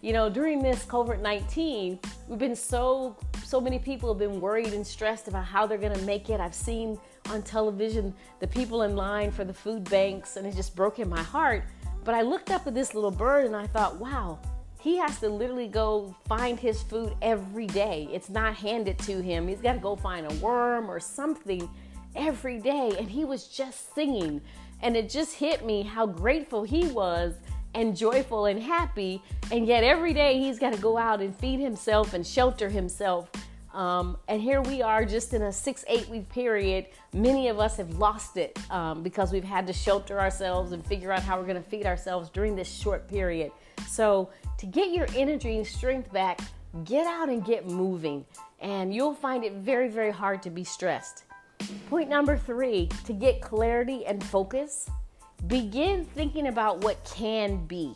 you 0.00 0.12
know, 0.12 0.28
during 0.28 0.62
this 0.62 0.84
COVID 0.84 1.20
19, 1.20 2.00
we've 2.26 2.38
been 2.38 2.56
so, 2.56 3.16
so 3.44 3.60
many 3.60 3.78
people 3.78 4.12
have 4.12 4.18
been 4.18 4.40
worried 4.40 4.72
and 4.72 4.84
stressed 4.84 5.28
about 5.28 5.44
how 5.44 5.64
they're 5.64 5.78
going 5.78 5.94
to 5.94 6.02
make 6.02 6.28
it. 6.28 6.40
I've 6.40 6.54
seen 6.54 6.98
on 7.30 7.42
television 7.42 8.12
the 8.40 8.46
people 8.48 8.82
in 8.82 8.96
line 8.96 9.30
for 9.30 9.44
the 9.44 9.54
food 9.54 9.88
banks 9.88 10.36
and 10.36 10.46
it 10.46 10.56
just 10.56 10.74
broke 10.74 10.98
in 10.98 11.08
my 11.08 11.22
heart. 11.22 11.64
But 12.04 12.16
I 12.16 12.22
looked 12.22 12.50
up 12.50 12.66
at 12.66 12.74
this 12.74 12.94
little 12.94 13.10
bird 13.12 13.46
and 13.46 13.54
I 13.54 13.66
thought, 13.68 13.96
wow, 14.00 14.40
he 14.80 14.96
has 14.98 15.18
to 15.20 15.28
literally 15.28 15.68
go 15.68 16.14
find 16.26 16.58
his 16.58 16.82
food 16.82 17.14
every 17.22 17.66
day. 17.66 18.08
It's 18.12 18.28
not 18.28 18.54
handed 18.54 18.98
to 19.00 19.20
him. 19.20 19.48
He's 19.48 19.60
got 19.60 19.74
to 19.74 19.78
go 19.78 19.96
find 19.96 20.30
a 20.30 20.34
worm 20.36 20.90
or 20.90 21.00
something 21.00 21.68
every 22.14 22.58
day. 22.58 22.92
And 22.98 23.08
he 23.08 23.24
was 23.24 23.48
just 23.48 23.94
singing. 23.94 24.40
And 24.82 24.96
it 24.96 25.10
just 25.10 25.34
hit 25.34 25.64
me 25.64 25.82
how 25.82 26.06
grateful 26.06 26.62
he 26.62 26.86
was 26.86 27.34
and 27.74 27.96
joyful 27.96 28.46
and 28.46 28.62
happy. 28.62 29.22
And 29.50 29.66
yet 29.66 29.84
every 29.84 30.14
day 30.14 30.38
he's 30.38 30.58
got 30.58 30.72
to 30.72 30.80
go 30.80 30.96
out 30.96 31.20
and 31.20 31.36
feed 31.36 31.60
himself 31.60 32.14
and 32.14 32.26
shelter 32.26 32.68
himself 32.68 33.28
um, 33.78 34.16
and 34.26 34.40
here 34.40 34.60
we 34.62 34.82
are 34.82 35.04
just 35.04 35.34
in 35.34 35.42
a 35.42 35.52
six, 35.52 35.84
eight 35.88 36.08
week 36.08 36.28
period. 36.28 36.86
Many 37.12 37.48
of 37.48 37.60
us 37.60 37.76
have 37.76 37.98
lost 37.98 38.36
it 38.36 38.58
um, 38.70 39.02
because 39.02 39.30
we've 39.30 39.44
had 39.44 39.66
to 39.66 39.72
shelter 39.72 40.18
ourselves 40.18 40.72
and 40.72 40.84
figure 40.84 41.12
out 41.12 41.22
how 41.22 41.38
we're 41.38 41.46
going 41.46 41.62
to 41.62 41.70
feed 41.70 41.86
ourselves 41.86 42.30
during 42.30 42.56
this 42.56 42.68
short 42.68 43.08
period. 43.08 43.52
So, 43.86 44.30
to 44.58 44.66
get 44.66 44.90
your 44.90 45.06
energy 45.14 45.56
and 45.56 45.66
strength 45.66 46.12
back, 46.12 46.40
get 46.84 47.06
out 47.06 47.28
and 47.28 47.44
get 47.44 47.66
moving. 47.66 48.24
And 48.60 48.92
you'll 48.92 49.14
find 49.14 49.44
it 49.44 49.54
very, 49.54 49.88
very 49.88 50.10
hard 50.10 50.42
to 50.42 50.50
be 50.50 50.64
stressed. 50.64 51.24
Point 51.88 52.08
number 52.08 52.36
three 52.36 52.88
to 53.04 53.12
get 53.12 53.40
clarity 53.40 54.04
and 54.06 54.22
focus, 54.22 54.90
begin 55.46 56.04
thinking 56.04 56.48
about 56.48 56.82
what 56.82 57.04
can 57.04 57.64
be. 57.66 57.94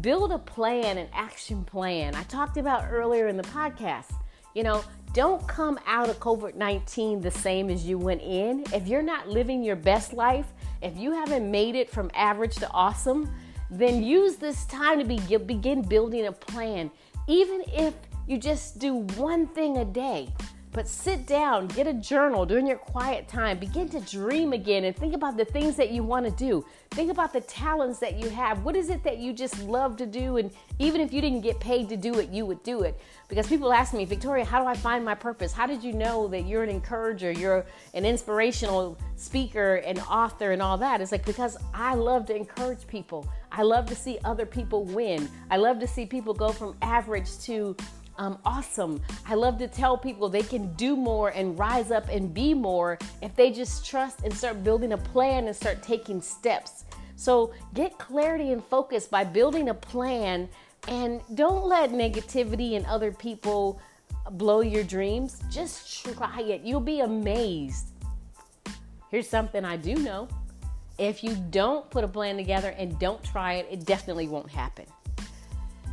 Build 0.00 0.30
a 0.32 0.38
plan, 0.38 0.98
an 0.98 1.08
action 1.12 1.64
plan. 1.64 2.14
I 2.14 2.22
talked 2.24 2.56
about 2.56 2.86
earlier 2.90 3.28
in 3.28 3.36
the 3.36 3.42
podcast. 3.44 4.12
You 4.54 4.62
know, 4.62 4.84
don't 5.12 5.46
come 5.48 5.78
out 5.86 6.08
of 6.08 6.20
COVID 6.20 6.54
19 6.54 7.20
the 7.20 7.30
same 7.30 7.70
as 7.70 7.86
you 7.86 7.98
went 7.98 8.22
in. 8.22 8.64
If 8.72 8.86
you're 8.86 9.02
not 9.02 9.28
living 9.28 9.62
your 9.62 9.76
best 9.76 10.12
life, 10.12 10.46
if 10.82 10.96
you 10.96 11.12
haven't 11.12 11.50
made 11.50 11.74
it 11.74 11.90
from 11.90 12.10
average 12.14 12.56
to 12.56 12.70
awesome, 12.70 13.32
then 13.70 14.02
use 14.02 14.36
this 14.36 14.64
time 14.66 14.98
to 14.98 15.04
be, 15.04 15.18
begin 15.38 15.82
building 15.82 16.26
a 16.26 16.32
plan. 16.32 16.90
Even 17.26 17.62
if 17.68 17.94
you 18.26 18.38
just 18.38 18.78
do 18.78 18.96
one 19.16 19.46
thing 19.46 19.78
a 19.78 19.84
day, 19.84 20.28
but 20.72 20.86
sit 20.86 21.26
down, 21.26 21.66
get 21.68 21.86
a 21.86 21.94
journal 21.94 22.44
during 22.44 22.66
your 22.66 22.76
quiet 22.76 23.26
time, 23.26 23.58
begin 23.58 23.88
to 23.88 24.00
dream 24.00 24.52
again 24.52 24.84
and 24.84 24.94
think 24.94 25.14
about 25.14 25.36
the 25.36 25.44
things 25.44 25.76
that 25.76 25.90
you 25.90 26.02
want 26.02 26.26
to 26.26 26.32
do. 26.32 26.64
Think 26.90 27.10
about 27.10 27.32
the 27.32 27.40
talents 27.42 27.98
that 27.98 28.18
you 28.18 28.28
have. 28.30 28.64
What 28.64 28.76
is 28.76 28.90
it 28.90 29.02
that 29.04 29.18
you 29.18 29.32
just 29.32 29.62
love 29.64 29.96
to 29.96 30.06
do? 30.06 30.36
And 30.36 30.50
even 30.78 31.00
if 31.00 31.12
you 31.12 31.20
didn't 31.20 31.40
get 31.40 31.58
paid 31.60 31.88
to 31.90 31.96
do 31.96 32.18
it, 32.18 32.30
you 32.30 32.46
would 32.46 32.62
do 32.62 32.82
it. 32.82 33.00
Because 33.28 33.46
people 33.46 33.72
ask 33.72 33.92
me, 33.92 34.04
Victoria, 34.04 34.44
how 34.44 34.62
do 34.62 34.68
I 34.68 34.74
find 34.74 35.04
my 35.04 35.14
purpose? 35.14 35.52
How 35.52 35.66
did 35.66 35.82
you 35.82 35.92
know 35.92 36.28
that 36.28 36.46
you're 36.46 36.62
an 36.62 36.70
encourager, 36.70 37.30
you're 37.30 37.66
an 37.94 38.04
inspirational 38.04 38.98
speaker 39.16 39.76
and 39.76 39.98
author 40.10 40.52
and 40.52 40.62
all 40.62 40.78
that? 40.78 41.00
It's 41.00 41.12
like 41.12 41.26
because 41.26 41.56
I 41.74 41.94
love 41.94 42.26
to 42.26 42.36
encourage 42.36 42.86
people. 42.86 43.26
I 43.52 43.62
love 43.62 43.86
to 43.86 43.94
see 43.94 44.18
other 44.24 44.46
people 44.46 44.84
win. 44.84 45.28
I 45.50 45.56
love 45.56 45.78
to 45.80 45.86
see 45.86 46.06
people 46.06 46.34
go 46.34 46.52
from 46.52 46.76
average 46.82 47.38
to 47.40 47.76
um, 48.18 48.38
awesome. 48.44 49.00
I 49.26 49.34
love 49.34 49.58
to 49.58 49.68
tell 49.68 49.96
people 49.96 50.28
they 50.28 50.42
can 50.42 50.74
do 50.74 50.96
more 50.96 51.30
and 51.30 51.58
rise 51.58 51.90
up 51.90 52.08
and 52.08 52.34
be 52.34 52.52
more 52.52 52.98
if 53.22 53.34
they 53.36 53.50
just 53.50 53.86
trust 53.86 54.22
and 54.24 54.34
start 54.34 54.62
building 54.64 54.92
a 54.92 54.98
plan 54.98 55.46
and 55.46 55.54
start 55.54 55.82
taking 55.82 56.20
steps. 56.20 56.84
So 57.16 57.52
get 57.74 57.98
clarity 57.98 58.52
and 58.52 58.62
focus 58.62 59.06
by 59.06 59.24
building 59.24 59.70
a 59.70 59.74
plan 59.74 60.48
and 60.88 61.20
don't 61.34 61.66
let 61.66 61.90
negativity 61.90 62.76
and 62.76 62.86
other 62.86 63.12
people 63.12 63.80
blow 64.32 64.60
your 64.60 64.84
dreams. 64.84 65.42
Just 65.50 66.04
try 66.04 66.40
it. 66.42 66.62
You'll 66.62 66.80
be 66.80 67.00
amazed. 67.00 67.90
Here's 69.10 69.28
something 69.28 69.64
I 69.64 69.76
do 69.76 69.94
know. 69.94 70.28
If 70.98 71.22
you 71.22 71.34
don't 71.50 71.88
put 71.90 72.04
a 72.04 72.08
plan 72.08 72.36
together 72.36 72.70
and 72.70 72.98
don't 72.98 73.22
try 73.22 73.54
it, 73.54 73.68
it 73.70 73.84
definitely 73.84 74.28
won't 74.28 74.50
happen. 74.50 74.86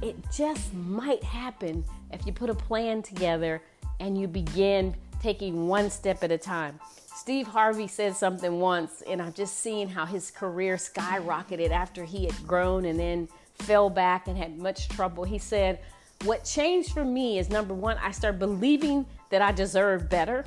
It 0.01 0.15
just 0.32 0.74
might 0.74 1.24
happen 1.24 1.84
if 2.15 2.25
you 2.25 2.34
put 2.34 2.50
a 2.50 2.55
plan 2.55 3.01
together 3.01 3.62
and 4.00 4.17
you 4.17 4.27
begin 4.27 4.95
taking 5.22 5.67
one 5.67 5.89
step 5.89 6.24
at 6.24 6.31
a 6.31 6.38
time. 6.38 6.79
Steve 7.15 7.48
Harvey 7.48 7.88
said 7.88 8.15
something 8.15 8.60
once, 8.60 9.01
and 9.07 9.22
I've 9.22 9.34
just 9.34 9.60
seen 9.60 9.88
how 9.88 10.05
his 10.05 10.31
career 10.31 10.75
skyrocketed 10.75 11.72
after 11.72 12.03
he 12.03 12.25
had 12.25 12.48
grown 12.48 12.86
and 12.86 13.00
then 13.00 13.27
fell 13.60 13.89
back 13.89 14.27
and 14.27 14.38
had 14.38 14.57
much 14.57 14.89
trouble. 14.89 15.24
He 15.24 15.38
said, 15.38 15.79
What 16.24 16.43
changed 16.43 16.91
for 16.91 17.05
me 17.05 17.39
is 17.39 17.50
number 17.50 17.74
one, 17.74 17.98
I 18.01 18.12
started 18.12 18.39
believing 18.39 19.05
that 19.29 19.41
I 19.41 19.51
deserve 19.51 20.10
better. 20.10 20.45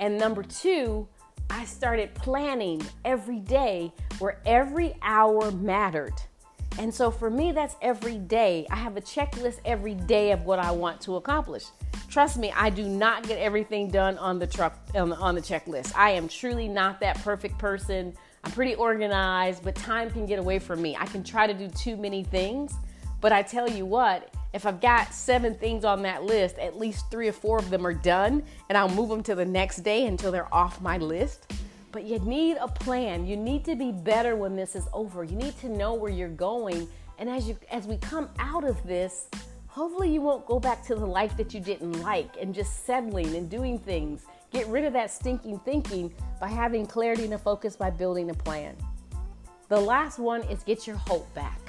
And 0.00 0.18
number 0.18 0.42
two, 0.42 1.06
I 1.50 1.64
started 1.64 2.14
planning 2.14 2.82
every 3.04 3.38
day 3.38 3.92
where 4.18 4.40
every 4.46 4.94
hour 5.02 5.50
mattered. 5.52 6.14
And 6.78 6.92
so 6.92 7.10
for 7.10 7.30
me, 7.30 7.52
that's 7.52 7.76
every 7.82 8.18
day. 8.18 8.66
I 8.70 8.76
have 8.76 8.96
a 8.96 9.00
checklist 9.00 9.60
every 9.64 9.94
day 9.94 10.32
of 10.32 10.44
what 10.44 10.58
I 10.58 10.70
want 10.70 11.00
to 11.02 11.16
accomplish. 11.16 11.64
Trust 12.08 12.38
me, 12.38 12.52
I 12.54 12.70
do 12.70 12.84
not 12.84 13.26
get 13.26 13.38
everything 13.38 13.88
done 13.88 14.18
on 14.18 14.38
the 14.38 14.46
truck 14.46 14.78
on 14.94 15.10
the, 15.10 15.16
on 15.16 15.34
the 15.34 15.40
checklist. 15.40 15.94
I 15.96 16.10
am 16.10 16.28
truly 16.28 16.68
not 16.68 17.00
that 17.00 17.18
perfect 17.22 17.58
person. 17.58 18.14
I'm 18.44 18.52
pretty 18.52 18.74
organized, 18.74 19.62
but 19.62 19.74
time 19.74 20.10
can 20.10 20.26
get 20.26 20.38
away 20.38 20.58
from 20.58 20.82
me. 20.82 20.96
I 20.96 21.06
can 21.06 21.22
try 21.22 21.46
to 21.46 21.54
do 21.54 21.68
too 21.68 21.96
many 21.96 22.24
things, 22.24 22.74
but 23.20 23.32
I 23.32 23.42
tell 23.42 23.70
you 23.70 23.86
what, 23.86 24.34
if 24.52 24.66
I've 24.66 24.80
got 24.80 25.14
seven 25.14 25.54
things 25.54 25.84
on 25.84 26.02
that 26.02 26.24
list, 26.24 26.58
at 26.58 26.78
least 26.78 27.10
three 27.10 27.28
or 27.28 27.32
four 27.32 27.58
of 27.58 27.70
them 27.70 27.86
are 27.86 27.94
done, 27.94 28.42
and 28.68 28.76
I'll 28.76 28.88
move 28.88 29.08
them 29.08 29.22
to 29.24 29.34
the 29.34 29.44
next 29.44 29.78
day 29.78 30.06
until 30.06 30.32
they're 30.32 30.52
off 30.52 30.80
my 30.80 30.98
list. 30.98 31.52
But 31.92 32.04
you 32.04 32.18
need 32.20 32.56
a 32.56 32.68
plan. 32.68 33.26
You 33.26 33.36
need 33.36 33.64
to 33.66 33.76
be 33.76 33.92
better 33.92 34.34
when 34.34 34.56
this 34.56 34.74
is 34.74 34.88
over. 34.94 35.22
You 35.22 35.36
need 35.36 35.58
to 35.58 35.68
know 35.68 35.92
where 35.92 36.10
you're 36.10 36.28
going. 36.28 36.88
And 37.18 37.28
as 37.28 37.46
you 37.46 37.56
as 37.70 37.86
we 37.86 37.98
come 37.98 38.30
out 38.38 38.64
of 38.64 38.82
this, 38.84 39.28
hopefully 39.66 40.12
you 40.12 40.22
won't 40.22 40.46
go 40.46 40.58
back 40.58 40.82
to 40.86 40.94
the 40.94 41.06
life 41.06 41.36
that 41.36 41.52
you 41.52 41.60
didn't 41.60 42.00
like 42.00 42.36
and 42.40 42.54
just 42.54 42.86
settling 42.86 43.36
and 43.36 43.48
doing 43.50 43.78
things. 43.78 44.24
Get 44.50 44.66
rid 44.68 44.84
of 44.84 44.94
that 44.94 45.10
stinking 45.10 45.58
thinking 45.60 46.12
by 46.40 46.48
having 46.48 46.86
clarity 46.86 47.24
and 47.24 47.34
a 47.34 47.38
focus 47.38 47.76
by 47.76 47.90
building 47.90 48.30
a 48.30 48.34
plan. 48.34 48.74
The 49.68 49.80
last 49.80 50.18
one 50.18 50.42
is 50.44 50.62
get 50.62 50.86
your 50.86 50.96
hope 50.96 51.32
back. 51.34 51.60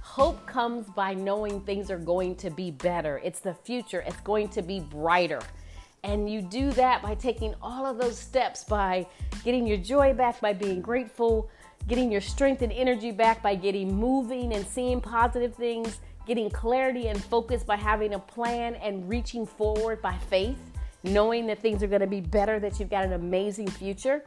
Hope 0.00 0.46
comes 0.46 0.86
by 0.90 1.14
knowing 1.14 1.60
things 1.60 1.90
are 1.90 1.98
going 1.98 2.36
to 2.36 2.50
be 2.50 2.70
better. 2.70 3.20
It's 3.24 3.40
the 3.40 3.54
future, 3.54 4.04
it's 4.06 4.20
going 4.20 4.48
to 4.50 4.62
be 4.62 4.78
brighter. 4.78 5.40
And 6.04 6.30
you 6.30 6.42
do 6.42 6.70
that 6.72 7.02
by 7.02 7.14
taking 7.14 7.54
all 7.62 7.86
of 7.86 7.96
those 7.98 8.18
steps 8.18 8.62
by 8.62 9.06
getting 9.42 9.66
your 9.66 9.78
joy 9.78 10.12
back, 10.12 10.38
by 10.38 10.52
being 10.52 10.82
grateful, 10.82 11.48
getting 11.88 12.12
your 12.12 12.20
strength 12.20 12.60
and 12.60 12.70
energy 12.72 13.10
back 13.10 13.42
by 13.42 13.54
getting 13.54 13.94
moving 13.94 14.52
and 14.52 14.66
seeing 14.66 15.00
positive 15.00 15.54
things, 15.54 16.00
getting 16.26 16.50
clarity 16.50 17.08
and 17.08 17.22
focus 17.24 17.64
by 17.64 17.76
having 17.76 18.14
a 18.14 18.18
plan 18.18 18.74
and 18.76 19.08
reaching 19.08 19.46
forward 19.46 20.02
by 20.02 20.16
faith, 20.28 20.58
knowing 21.02 21.46
that 21.46 21.60
things 21.60 21.82
are 21.82 21.86
going 21.86 22.02
to 22.02 22.06
be 22.06 22.20
better, 22.20 22.60
that 22.60 22.78
you've 22.78 22.90
got 22.90 23.04
an 23.04 23.14
amazing 23.14 23.68
future. 23.68 24.24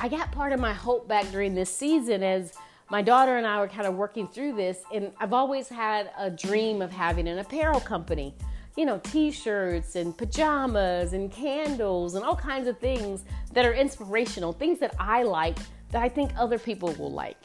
I 0.00 0.08
got 0.08 0.32
part 0.32 0.52
of 0.52 0.58
my 0.58 0.72
hope 0.72 1.08
back 1.08 1.30
during 1.30 1.54
this 1.54 1.74
season 1.74 2.24
as 2.24 2.54
my 2.90 3.02
daughter 3.02 3.36
and 3.36 3.46
I 3.46 3.60
were 3.60 3.68
kind 3.68 3.86
of 3.86 3.94
working 3.94 4.26
through 4.26 4.54
this, 4.54 4.78
and 4.92 5.12
I've 5.20 5.32
always 5.32 5.68
had 5.68 6.10
a 6.18 6.30
dream 6.30 6.82
of 6.82 6.90
having 6.90 7.28
an 7.28 7.38
apparel 7.38 7.80
company 7.80 8.34
you 8.78 8.86
know, 8.86 8.98
t 9.02 9.32
shirts 9.32 9.96
and 9.96 10.16
pajamas 10.16 11.12
and 11.12 11.32
candles 11.32 12.14
and 12.14 12.24
all 12.24 12.36
kinds 12.36 12.68
of 12.68 12.78
things 12.78 13.24
that 13.52 13.66
are 13.66 13.74
inspirational, 13.74 14.52
things 14.52 14.78
that 14.78 14.94
I 15.00 15.24
like 15.24 15.58
that 15.90 16.00
I 16.00 16.08
think 16.08 16.30
other 16.38 16.60
people 16.60 16.92
will 16.92 17.10
like. 17.10 17.36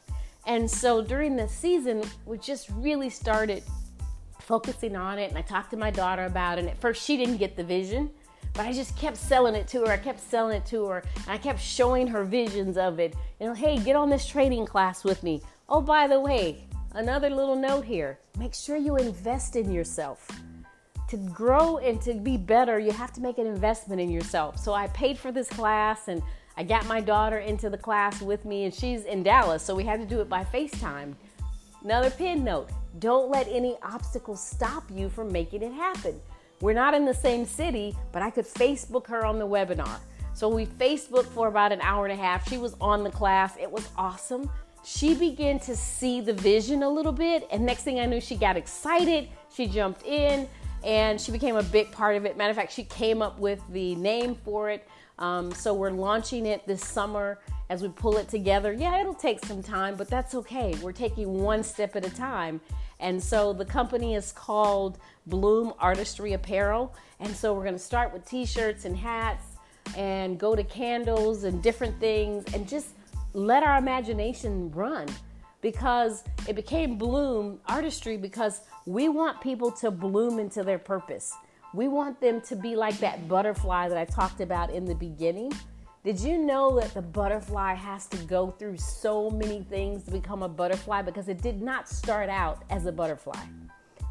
And 0.45 0.69
so 0.69 1.01
during 1.01 1.35
the 1.35 1.47
season, 1.47 2.03
we 2.27 2.37
just 2.37 2.69
really 2.69 3.09
started 3.09 3.63
focusing 4.41 4.95
on 4.95 5.17
it. 5.17 5.29
And 5.29 5.37
I 5.37 5.41
talked 5.41 5.71
to 5.71 5.77
my 5.77 5.89
daughter 5.89 6.25
about 6.25 6.59
it. 6.59 6.61
And 6.61 6.69
at 6.69 6.77
first, 6.77 7.03
she 7.03 7.17
didn't 7.17 7.37
get 7.37 7.55
the 7.55 7.63
vision, 7.63 8.11
but 8.53 8.67
I 8.67 8.71
just 8.71 8.95
kept 8.95 9.17
selling 9.17 9.55
it 9.55 9.67
to 9.69 9.85
her. 9.85 9.91
I 9.91 9.97
kept 9.97 10.19
selling 10.19 10.57
it 10.57 10.67
to 10.67 10.85
her. 10.85 11.03
And 11.15 11.29
I 11.29 11.39
kept 11.39 11.59
showing 11.59 12.05
her 12.05 12.23
visions 12.23 12.77
of 12.77 12.99
it. 12.99 13.15
You 13.39 13.47
know, 13.47 13.53
hey, 13.55 13.79
get 13.79 13.95
on 13.95 14.11
this 14.11 14.27
training 14.27 14.67
class 14.67 15.03
with 15.03 15.23
me. 15.23 15.41
Oh, 15.67 15.81
by 15.81 16.05
the 16.05 16.19
way, 16.19 16.67
another 16.93 17.31
little 17.31 17.55
note 17.55 17.85
here 17.85 18.19
make 18.37 18.53
sure 18.53 18.77
you 18.77 18.97
invest 18.97 19.55
in 19.55 19.71
yourself 19.71 20.29
to 21.13 21.17
grow 21.17 21.77
and 21.77 22.01
to 22.01 22.15
be 22.15 22.37
better, 22.37 22.79
you 22.79 22.91
have 22.91 23.13
to 23.13 23.21
make 23.21 23.37
an 23.37 23.45
investment 23.45 24.01
in 24.01 24.09
yourself. 24.09 24.57
So 24.57 24.73
I 24.73 24.87
paid 24.87 25.15
for 25.15 25.31
this 25.31 25.47
class 25.47 26.07
and 26.07 26.23
I 26.57 26.63
got 26.63 26.87
my 26.87 27.01
daughter 27.01 27.37
into 27.37 27.69
the 27.69 27.77
class 27.77 28.19
with 28.19 28.45
me, 28.45 28.65
and 28.65 28.73
she's 28.73 29.05
in 29.05 29.23
Dallas, 29.23 29.63
so 29.63 29.75
we 29.75 29.83
had 29.83 29.99
to 29.99 30.05
do 30.05 30.21
it 30.21 30.29
by 30.29 30.43
FaceTime. 30.43 31.15
Another 31.83 32.09
pin 32.09 32.43
note 32.43 32.69
don't 32.99 33.29
let 33.29 33.47
any 33.47 33.75
obstacles 33.83 34.43
stop 34.43 34.83
you 34.91 35.07
from 35.09 35.31
making 35.31 35.61
it 35.61 35.73
happen. 35.73 36.19
We're 36.61 36.73
not 36.73 36.93
in 36.95 37.05
the 37.05 37.13
same 37.13 37.45
city, 37.45 37.95
but 38.11 38.21
I 38.21 38.29
could 38.29 38.45
Facebook 38.45 39.07
her 39.07 39.25
on 39.25 39.37
the 39.37 39.47
webinar. 39.47 39.97
So 40.33 40.49
we 40.49 40.65
Facebook 40.65 41.25
for 41.25 41.47
about 41.47 41.71
an 41.71 41.81
hour 41.81 42.05
and 42.05 42.19
a 42.19 42.23
half. 42.23 42.47
She 42.49 42.57
was 42.57 42.75
on 42.81 43.03
the 43.03 43.11
class, 43.11 43.55
it 43.59 43.71
was 43.71 43.87
awesome. 43.97 44.49
She 44.83 45.13
began 45.13 45.59
to 45.61 45.75
see 45.75 46.21
the 46.21 46.33
vision 46.33 46.81
a 46.81 46.89
little 46.89 47.11
bit, 47.11 47.47
and 47.51 47.65
next 47.65 47.83
thing 47.83 47.99
I 47.99 48.05
knew, 48.05 48.19
she 48.19 48.35
got 48.35 48.57
excited. 48.57 49.29
She 49.55 49.67
jumped 49.67 50.03
in 50.03 50.47
and 50.83 51.19
she 51.19 51.31
became 51.31 51.55
a 51.55 51.63
big 51.63 51.91
part 51.91 52.15
of 52.15 52.25
it. 52.25 52.37
Matter 52.37 52.51
of 52.51 52.55
fact, 52.55 52.73
she 52.73 52.83
came 52.83 53.21
up 53.21 53.39
with 53.39 53.61
the 53.71 53.95
name 53.95 54.35
for 54.35 54.69
it. 54.69 54.87
Um, 55.19 55.51
so 55.53 55.73
we're 55.73 55.91
launching 55.91 56.45
it 56.45 56.65
this 56.67 56.85
summer 56.85 57.39
as 57.69 57.81
we 57.81 57.89
pull 57.89 58.17
it 58.17 58.27
together. 58.27 58.73
Yeah, 58.73 58.99
it'll 58.99 59.13
take 59.13 59.43
some 59.45 59.63
time, 59.63 59.95
but 59.95 60.09
that's 60.09 60.35
okay. 60.35 60.75
We're 60.81 60.91
taking 60.91 61.41
one 61.41 61.63
step 61.63 61.95
at 61.95 62.05
a 62.05 62.09
time. 62.09 62.59
And 62.99 63.21
so 63.21 63.53
the 63.53 63.65
company 63.65 64.15
is 64.15 64.31
called 64.31 64.97
Bloom 65.27 65.73
Artistry 65.79 66.33
Apparel. 66.33 66.93
And 67.19 67.33
so 67.35 67.53
we're 67.53 67.63
going 67.63 67.75
to 67.75 67.79
start 67.79 68.13
with 68.13 68.25
t 68.25 68.45
shirts 68.45 68.85
and 68.85 68.97
hats 68.97 69.45
and 69.95 70.39
go 70.39 70.55
to 70.55 70.63
candles 70.63 71.43
and 71.43 71.61
different 71.61 71.99
things 71.99 72.45
and 72.53 72.67
just 72.67 72.89
let 73.33 73.63
our 73.63 73.77
imagination 73.77 74.71
run 74.71 75.07
because 75.61 76.23
it 76.47 76.55
became 76.55 76.97
Bloom 76.97 77.59
Artistry 77.67 78.17
because 78.17 78.61
we 78.85 79.07
want 79.07 79.39
people 79.39 79.71
to 79.71 79.91
bloom 79.91 80.39
into 80.39 80.63
their 80.63 80.79
purpose. 80.79 81.33
We 81.73 81.87
want 81.87 82.19
them 82.19 82.41
to 82.41 82.55
be 82.55 82.75
like 82.75 82.97
that 82.99 83.27
butterfly 83.27 83.89
that 83.89 83.97
I 83.97 84.05
talked 84.05 84.41
about 84.41 84.69
in 84.69 84.85
the 84.85 84.95
beginning. 84.95 85.53
Did 86.03 86.19
you 86.19 86.37
know 86.37 86.79
that 86.81 86.93
the 86.93 87.01
butterfly 87.01 87.75
has 87.75 88.07
to 88.07 88.17
go 88.17 88.51
through 88.51 88.77
so 88.77 89.29
many 89.29 89.63
things 89.63 90.03
to 90.03 90.11
become 90.11 90.43
a 90.43 90.49
butterfly? 90.49 91.01
Because 91.01 91.29
it 91.29 91.41
did 91.41 91.61
not 91.61 91.87
start 91.87 92.29
out 92.29 92.63
as 92.69 92.85
a 92.85 92.91
butterfly. 92.91 93.39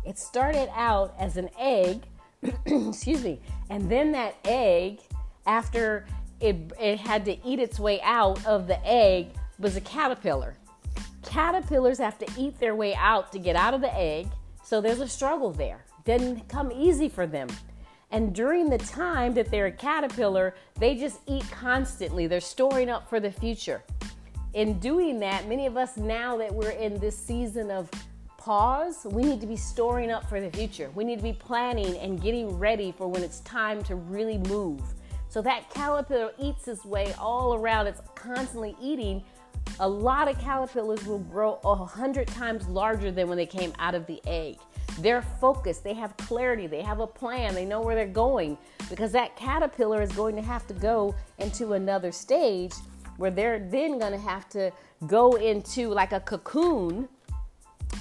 It 0.06 0.18
started 0.18 0.70
out 0.74 1.14
as 1.18 1.36
an 1.36 1.50
egg, 1.58 2.04
excuse 2.66 3.22
me, 3.22 3.40
and 3.68 3.90
then 3.90 4.10
that 4.12 4.36
egg, 4.46 5.00
after 5.46 6.06
it, 6.40 6.72
it 6.80 6.98
had 6.98 7.26
to 7.26 7.46
eat 7.46 7.60
its 7.60 7.78
way 7.78 8.00
out 8.00 8.44
of 8.46 8.66
the 8.66 8.84
egg, 8.86 9.28
was 9.58 9.76
a 9.76 9.80
caterpillar. 9.82 10.54
Caterpillars 11.22 11.98
have 11.98 12.18
to 12.18 12.26
eat 12.38 12.58
their 12.58 12.74
way 12.74 12.94
out 12.94 13.30
to 13.32 13.38
get 13.38 13.54
out 13.54 13.74
of 13.74 13.82
the 13.82 13.94
egg 13.96 14.28
so 14.62 14.80
there's 14.80 15.00
a 15.00 15.08
struggle 15.08 15.52
there. 15.52 15.84
Didn't 16.04 16.48
come 16.48 16.72
easy 16.72 17.08
for 17.08 17.26
them. 17.26 17.48
And 18.10 18.34
during 18.34 18.68
the 18.68 18.78
time 18.78 19.32
that 19.34 19.50
they're 19.50 19.66
a 19.66 19.72
caterpillar, 19.72 20.54
they 20.78 20.94
just 20.94 21.20
eat 21.26 21.44
constantly. 21.50 22.26
They're 22.26 22.40
storing 22.40 22.90
up 22.90 23.08
for 23.08 23.20
the 23.20 23.32
future. 23.32 23.82
In 24.54 24.78
doing 24.80 25.18
that, 25.20 25.48
many 25.48 25.66
of 25.66 25.78
us 25.78 25.96
now 25.96 26.36
that 26.36 26.54
we're 26.54 26.70
in 26.70 26.98
this 26.98 27.16
season 27.16 27.70
of 27.70 27.90
pause, 28.36 29.06
we 29.10 29.22
need 29.22 29.40
to 29.40 29.46
be 29.46 29.56
storing 29.56 30.10
up 30.10 30.28
for 30.28 30.40
the 30.40 30.50
future. 30.50 30.90
We 30.94 31.04
need 31.04 31.16
to 31.16 31.22
be 31.22 31.32
planning 31.32 31.96
and 31.98 32.20
getting 32.20 32.58
ready 32.58 32.92
for 32.92 33.08
when 33.08 33.22
it's 33.22 33.40
time 33.40 33.82
to 33.84 33.94
really 33.94 34.38
move. 34.38 34.82
So 35.30 35.40
that 35.42 35.70
caterpillar 35.70 36.32
eats 36.38 36.68
its 36.68 36.84
way 36.84 37.14
all 37.18 37.54
around. 37.54 37.86
It's 37.86 38.02
constantly 38.14 38.76
eating. 38.82 39.24
A 39.80 39.88
lot 39.88 40.28
of 40.28 40.38
caterpillars 40.38 41.04
will 41.06 41.18
grow 41.18 41.58
a 41.64 41.74
hundred 41.74 42.28
times 42.28 42.66
larger 42.68 43.10
than 43.10 43.28
when 43.28 43.36
they 43.36 43.46
came 43.46 43.72
out 43.78 43.94
of 43.94 44.06
the 44.06 44.20
egg. 44.26 44.58
They're 44.98 45.22
focused, 45.22 45.84
they 45.84 45.94
have 45.94 46.16
clarity, 46.18 46.66
they 46.66 46.82
have 46.82 47.00
a 47.00 47.06
plan, 47.06 47.54
they 47.54 47.64
know 47.64 47.80
where 47.80 47.94
they're 47.94 48.06
going 48.06 48.58
because 48.90 49.12
that 49.12 49.36
caterpillar 49.36 50.02
is 50.02 50.12
going 50.12 50.36
to 50.36 50.42
have 50.42 50.66
to 50.66 50.74
go 50.74 51.14
into 51.38 51.72
another 51.72 52.12
stage 52.12 52.74
where 53.16 53.30
they're 53.30 53.58
then 53.58 53.98
going 53.98 54.12
to 54.12 54.18
have 54.18 54.48
to 54.50 54.70
go 55.06 55.34
into 55.34 55.88
like 55.88 56.12
a 56.12 56.20
cocoon, 56.20 57.08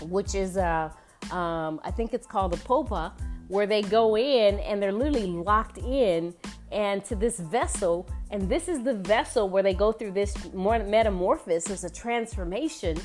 which 0.01 0.35
is 0.35 0.57
a, 0.57 0.93
um, 1.31 1.79
I 1.83 1.91
think 1.91 2.13
it's 2.13 2.27
called 2.27 2.53
a 2.53 2.57
pupa, 2.57 3.13
where 3.47 3.65
they 3.65 3.81
go 3.81 4.17
in 4.17 4.59
and 4.59 4.81
they're 4.81 4.91
literally 4.91 5.27
locked 5.27 5.77
in 5.77 6.33
and 6.71 7.03
to 7.05 7.15
this 7.15 7.39
vessel. 7.39 8.07
And 8.31 8.47
this 8.47 8.69
is 8.69 8.81
the 8.83 8.93
vessel 8.93 9.49
where 9.49 9.61
they 9.61 9.73
go 9.73 9.91
through 9.91 10.13
this 10.13 10.35
metamorphosis, 10.53 11.83
a 11.83 11.89
transformation 11.89 12.97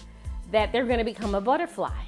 that 0.52 0.72
they're 0.72 0.86
going 0.86 0.98
to 0.98 1.04
become 1.04 1.34
a 1.34 1.40
butterfly. 1.40 2.04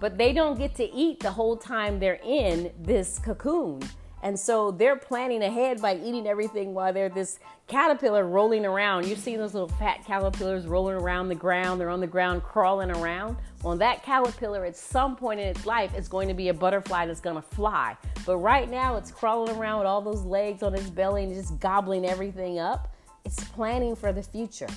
But 0.00 0.16
they 0.16 0.32
don't 0.32 0.58
get 0.58 0.74
to 0.76 0.90
eat 0.90 1.20
the 1.20 1.30
whole 1.30 1.56
time 1.56 2.00
they're 2.00 2.20
in 2.24 2.72
this 2.80 3.18
cocoon. 3.18 3.80
And 4.22 4.40
so 4.40 4.70
they're 4.70 4.96
planning 4.96 5.42
ahead 5.42 5.82
by 5.82 5.96
eating 5.96 6.26
everything 6.26 6.72
while 6.72 6.94
they're 6.94 7.10
this 7.10 7.38
caterpillar 7.68 8.26
rolling 8.26 8.64
around. 8.64 9.06
You've 9.06 9.18
seen 9.18 9.36
those 9.36 9.52
little 9.52 9.68
fat 9.68 10.02
caterpillars 10.06 10.66
rolling 10.66 10.96
around 10.96 11.28
the 11.28 11.34
ground. 11.34 11.78
They're 11.78 11.90
on 11.90 12.00
the 12.00 12.06
ground 12.06 12.42
crawling 12.42 12.90
around. 12.90 13.36
Well, 13.64 13.78
that 13.78 14.02
caterpillar 14.02 14.66
at 14.66 14.76
some 14.76 15.16
point 15.16 15.40
in 15.40 15.46
its 15.46 15.64
life 15.64 15.96
is 15.96 16.06
going 16.06 16.28
to 16.28 16.34
be 16.34 16.50
a 16.50 16.54
butterfly 16.54 17.06
that's 17.06 17.22
going 17.22 17.36
to 17.36 17.42
fly. 17.42 17.96
But 18.26 18.36
right 18.36 18.70
now 18.70 18.96
it's 18.96 19.10
crawling 19.10 19.56
around 19.56 19.78
with 19.78 19.86
all 19.86 20.02
those 20.02 20.22
legs 20.22 20.62
on 20.62 20.74
its 20.74 20.90
belly 20.90 21.24
and 21.24 21.34
just 21.34 21.58
gobbling 21.60 22.04
everything 22.04 22.58
up. 22.58 22.94
It's 23.24 23.42
planning 23.42 23.96
for 23.96 24.12
the 24.12 24.22
future. 24.22 24.68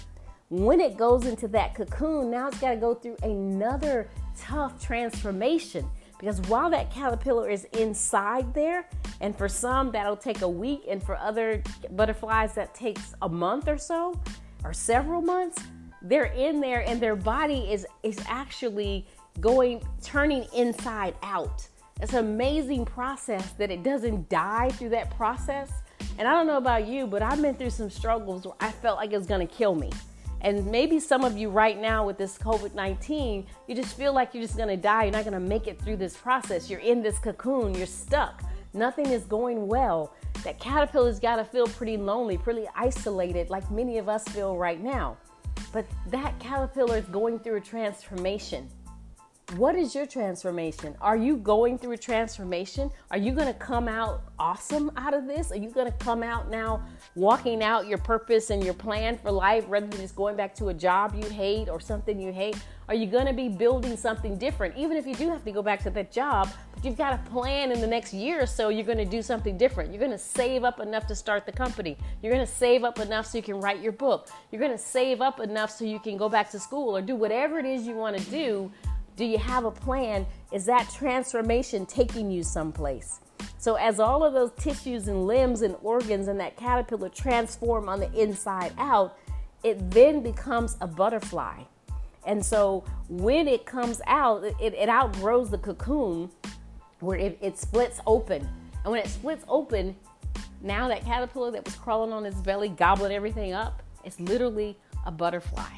When 0.50 0.80
it 0.80 0.96
goes 0.96 1.26
into 1.26 1.50
that 1.50 1.76
cocoon, 1.76 2.32
now 2.32 2.48
it's 2.48 2.60
got 2.60 2.70
to 2.70 2.78
go 2.78 2.94
through 2.94 3.18
another 3.24 4.10
tough 4.38 4.82
transformation 4.82 5.86
because 6.18 6.40
while 6.44 6.70
that 6.70 6.90
caterpillar 6.90 7.50
is 7.50 7.66
inside 7.74 8.54
there, 8.54 8.88
and 9.20 9.38
for 9.38 9.50
some 9.50 9.92
that'll 9.92 10.16
take 10.16 10.42
a 10.42 10.50
week, 10.50 10.84
and 10.88 11.04
for 11.04 11.18
other 11.18 11.62
butterflies 11.92 12.54
that 12.56 12.74
takes 12.74 13.14
a 13.22 13.28
month 13.28 13.68
or 13.68 13.78
so, 13.78 14.20
or 14.64 14.72
several 14.74 15.22
months, 15.22 15.62
they're 16.02 16.26
in 16.26 16.60
there 16.60 16.82
and 16.88 17.02
their 17.02 17.16
body 17.16 17.72
is 17.72 17.86
is 18.04 18.18
actually 18.28 19.08
going 19.40 19.82
turning 20.02 20.46
inside 20.56 21.16
out. 21.24 21.68
It's 22.02 22.14
an 22.14 22.20
amazing 22.20 22.86
process 22.86 23.52
that 23.54 23.72
it 23.72 23.84
doesn't 23.84 24.30
die 24.30 24.70
through 24.70 24.90
that 24.90 25.10
process. 25.16 25.72
And 26.20 26.28
I 26.28 26.32
don't 26.32 26.48
know 26.48 26.58
about 26.58 26.88
you, 26.88 27.08
but 27.08 27.22
I've 27.22 27.42
been 27.42 27.56
through 27.56 27.72
some 27.72 27.90
struggles 27.90 28.46
where 28.46 28.56
I 28.60 28.72
felt 28.72 28.98
like 28.98 29.12
it 29.12 29.18
was 29.18 29.28
gonna 29.28 29.48
kill 29.48 29.76
me. 29.76 29.92
And 30.42 30.66
maybe 30.68 31.00
some 31.00 31.24
of 31.24 31.36
you 31.38 31.50
right 31.50 31.80
now 31.80 32.06
with 32.06 32.18
this 32.18 32.38
COVID 32.38 32.76
19, 32.76 33.46
you 33.68 33.76
just 33.76 33.98
feel 33.98 34.14
like 34.14 34.34
you're 34.34 34.44
just 34.44 34.58
gonna 34.58 34.78
die. 34.78 35.06
You're 35.06 35.14
not 35.14 35.26
gonna 35.26 35.40
make 35.40 35.68
it 35.68 35.82
through 35.82 35.98
this 35.98 36.16
process. 36.16 36.70
You're 36.70 36.80
in 36.82 37.02
this 37.02 37.18
cocoon, 37.18 37.74
you're 37.74 37.88
stuck. 37.88 38.44
Nothing 38.74 39.08
is 39.08 39.24
going 39.24 39.68
well. 39.68 40.14
That 40.44 40.60
caterpillar's 40.60 41.20
gotta 41.20 41.44
feel 41.44 41.66
pretty 41.66 41.98
lonely, 41.98 42.38
pretty 42.38 42.68
isolated, 42.76 43.50
like 43.50 43.70
many 43.72 43.98
of 43.98 44.08
us 44.08 44.24
feel 44.28 44.56
right 44.56 44.80
now. 44.80 45.18
But 45.72 45.86
that 46.08 46.38
caterpillar 46.40 46.98
is 46.98 47.06
going 47.06 47.40
through 47.40 47.56
a 47.56 47.62
transformation. 47.62 48.70
What 49.56 49.76
is 49.76 49.96
your 49.96 50.06
transformation? 50.06 50.94
Are 51.00 51.16
you 51.16 51.38
going 51.38 51.78
through 51.78 51.94
a 51.94 51.98
transformation? 51.98 52.92
Are 53.12 53.18
you 53.18 53.32
going 53.32 53.48
to 53.48 53.54
come 53.54 53.88
out 53.88 54.24
awesome 54.38 54.92
out 54.98 55.14
of 55.14 55.26
this? 55.26 55.54
Are 55.54 55.58
you 55.58 55.70
going 55.70 55.90
to 55.90 55.98
come 56.00 56.22
out 56.22 56.50
now 56.50 56.84
walking 57.16 57.64
out 57.64 57.88
your 57.88 57.98
purpose 57.98 58.50
and 58.50 58.62
your 58.62 58.74
plan 58.74 59.18
for 59.18 59.32
life 59.32 59.64
rather 59.70 59.88
than 59.88 60.02
just 60.02 60.18
going 60.18 60.36
back 60.36 60.54
to 60.56 60.68
a 60.68 60.74
job 60.74 61.16
you 61.16 61.30
hate 61.30 61.70
or 61.70 61.80
something 61.80 62.20
you 62.20 62.34
hate? 62.34 62.58
Are 62.90 62.94
you 62.94 63.08
going 63.08 63.26
to 63.26 63.32
be 63.32 63.48
building 63.48 63.96
something 63.96 64.38
different? 64.38 64.76
Even 64.76 64.98
if 64.98 65.08
you 65.08 65.16
do 65.16 65.30
have 65.30 65.46
to 65.46 65.52
go 65.52 65.62
back 65.62 65.82
to 65.84 65.92
that 65.92 66.12
job, 66.12 66.50
you've 66.84 66.98
got 66.98 67.14
a 67.14 67.30
plan 67.30 67.72
in 67.72 67.82
the 67.82 67.88
next 67.88 68.14
year 68.14 68.42
or 68.42 68.46
so, 68.46 68.70
you're 68.70 68.86
going 68.86 68.98
to 68.98 69.06
do 69.06 69.22
something 69.22 69.58
different. 69.58 69.92
You're 69.92 70.00
going 70.00 70.12
to 70.12 70.18
save 70.18 70.64
up 70.64 70.80
enough 70.80 71.08
to 71.08 71.16
start 71.16 71.46
the 71.46 71.52
company. 71.52 71.98
You're 72.22 72.34
going 72.34 72.46
to 72.46 72.52
save 72.52 72.84
up 72.84 73.00
enough 73.00 73.26
so 73.26 73.38
you 73.38 73.44
can 73.44 73.60
write 73.60 73.82
your 73.82 73.92
book. 73.92 74.30
You're 74.52 74.62
going 74.62 74.72
to 74.72 74.78
save 74.78 75.22
up 75.22 75.40
enough 75.40 75.72
so 75.72 75.86
you 75.86 76.00
can 76.00 76.18
go 76.18 76.30
back 76.30 76.52
to 76.52 76.60
school 76.60 76.96
or 76.96 77.02
do 77.02 77.16
whatever 77.16 77.60
it 77.60 77.66
is 77.66 77.86
you 77.88 77.96
want 77.96 78.18
to 78.18 78.24
do 78.30 78.72
do 79.18 79.26
you 79.26 79.40
have 79.40 79.66
a 79.66 79.72
plan? 79.72 80.26
Is 80.54 80.66
that 80.68 80.90
transformation 80.94 81.86
taking 81.86 82.32
you 82.32 82.44
someplace? 82.44 83.20
So, 83.58 83.76
as 83.76 84.00
all 84.00 84.24
of 84.24 84.34
those 84.34 84.52
tissues 84.52 85.08
and 85.08 85.26
limbs 85.26 85.64
and 85.64 85.76
organs 85.82 86.28
and 86.28 86.40
that 86.40 86.56
caterpillar 86.56 87.10
transform 87.10 87.90
on 87.90 88.00
the 88.00 88.12
inside 88.14 88.74
out, 88.78 89.18
it 89.64 89.92
then 89.92 90.22
becomes 90.22 90.78
a 90.80 90.88
butterfly. 90.88 91.64
And 92.26 92.46
so, 92.46 92.84
when 93.10 93.48
it 93.48 93.66
comes 93.66 94.00
out, 94.06 94.44
it, 94.44 94.56
it 94.62 94.88
outgrows 94.88 95.50
the 95.50 95.58
cocoon 95.58 96.30
where 97.00 97.18
it, 97.18 97.38
it 97.42 97.58
splits 97.58 98.00
open. 98.06 98.48
And 98.84 98.92
when 98.92 99.02
it 99.02 99.08
splits 99.08 99.44
open, 99.48 99.96
now 100.62 100.88
that 100.88 101.04
caterpillar 101.04 101.52
that 101.52 101.66
was 101.66 101.76
crawling 101.76 102.12
on 102.12 102.26
its 102.26 102.40
belly, 102.42 102.70
gobbling 102.70 103.12
everything 103.12 103.54
up, 103.54 103.84
it's 104.04 104.20
literally 104.20 104.78
a 105.06 105.12
butterfly. 105.12 105.70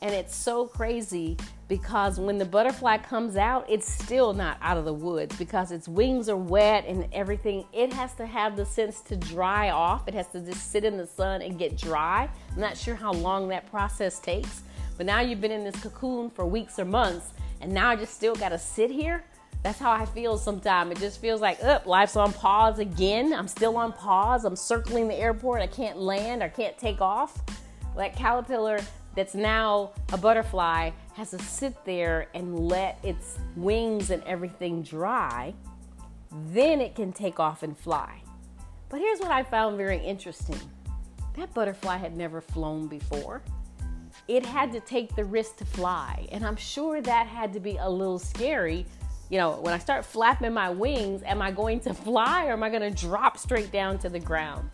And 0.00 0.14
it's 0.14 0.34
so 0.34 0.66
crazy 0.66 1.36
because 1.66 2.20
when 2.20 2.38
the 2.38 2.44
butterfly 2.44 2.98
comes 2.98 3.36
out, 3.36 3.66
it's 3.68 3.92
still 3.92 4.32
not 4.32 4.56
out 4.62 4.76
of 4.76 4.84
the 4.84 4.92
woods 4.92 5.36
because 5.36 5.72
its 5.72 5.88
wings 5.88 6.28
are 6.28 6.36
wet 6.36 6.84
and 6.86 7.08
everything. 7.12 7.64
It 7.72 7.92
has 7.92 8.14
to 8.14 8.26
have 8.26 8.56
the 8.56 8.64
sense 8.64 9.00
to 9.02 9.16
dry 9.16 9.70
off. 9.70 10.06
It 10.06 10.14
has 10.14 10.28
to 10.28 10.40
just 10.40 10.70
sit 10.70 10.84
in 10.84 10.96
the 10.96 11.06
sun 11.06 11.42
and 11.42 11.58
get 11.58 11.76
dry. 11.76 12.28
I'm 12.54 12.60
not 12.60 12.76
sure 12.76 12.94
how 12.94 13.12
long 13.12 13.48
that 13.48 13.68
process 13.70 14.20
takes, 14.20 14.62
but 14.96 15.04
now 15.04 15.20
you've 15.20 15.40
been 15.40 15.52
in 15.52 15.64
this 15.64 15.76
cocoon 15.82 16.30
for 16.30 16.46
weeks 16.46 16.78
or 16.78 16.84
months, 16.84 17.32
and 17.60 17.72
now 17.72 17.90
I 17.90 17.96
just 17.96 18.14
still 18.14 18.36
got 18.36 18.50
to 18.50 18.58
sit 18.58 18.90
here. 18.90 19.24
That's 19.68 19.80
how 19.80 19.92
I 19.92 20.06
feel 20.06 20.38
sometimes. 20.38 20.92
It 20.92 20.98
just 20.98 21.20
feels 21.20 21.42
like, 21.42 21.62
up, 21.62 21.84
life's 21.84 22.16
on 22.16 22.32
pause 22.32 22.78
again. 22.78 23.34
I'm 23.34 23.46
still 23.46 23.76
on 23.76 23.92
pause. 23.92 24.46
I'm 24.46 24.56
circling 24.56 25.08
the 25.08 25.14
airport. 25.14 25.60
I 25.60 25.66
can't 25.66 25.98
land. 25.98 26.42
I 26.42 26.48
can't 26.48 26.78
take 26.78 27.02
off. 27.02 27.38
That 27.94 28.16
caterpillar 28.16 28.80
that's 29.14 29.34
now 29.34 29.92
a 30.10 30.16
butterfly 30.16 30.92
has 31.16 31.32
to 31.32 31.38
sit 31.40 31.84
there 31.84 32.28
and 32.32 32.58
let 32.58 32.98
its 33.04 33.38
wings 33.56 34.08
and 34.08 34.22
everything 34.24 34.82
dry, 34.82 35.52
then 36.46 36.80
it 36.80 36.94
can 36.94 37.12
take 37.12 37.38
off 37.38 37.62
and 37.62 37.76
fly. 37.76 38.22
But 38.88 39.00
here's 39.00 39.20
what 39.20 39.32
I 39.32 39.42
found 39.42 39.76
very 39.76 39.98
interesting 39.98 40.58
that 41.36 41.52
butterfly 41.52 41.98
had 41.98 42.16
never 42.16 42.40
flown 42.40 42.86
before. 42.88 43.42
It 44.28 44.46
had 44.46 44.72
to 44.72 44.80
take 44.80 45.14
the 45.14 45.26
risk 45.26 45.56
to 45.56 45.66
fly, 45.66 46.26
and 46.32 46.42
I'm 46.42 46.56
sure 46.56 47.02
that 47.02 47.26
had 47.26 47.52
to 47.52 47.60
be 47.60 47.76
a 47.76 47.88
little 47.88 48.18
scary. 48.18 48.86
You 49.28 49.38
know, 49.38 49.60
when 49.60 49.74
I 49.74 49.78
start 49.78 50.04
flapping 50.04 50.52
my 50.52 50.70
wings, 50.70 51.22
am 51.22 51.42
I 51.42 51.50
going 51.50 51.80
to 51.80 51.94
fly 52.06 52.46
or 52.46 52.52
am 52.52 52.62
I 52.62 52.70
going 52.70 52.82
to 52.82 53.06
drop 53.06 53.38
straight 53.38 53.70
down 53.70 53.98
to 53.98 54.08
the 54.08 54.20
ground? 54.20 54.70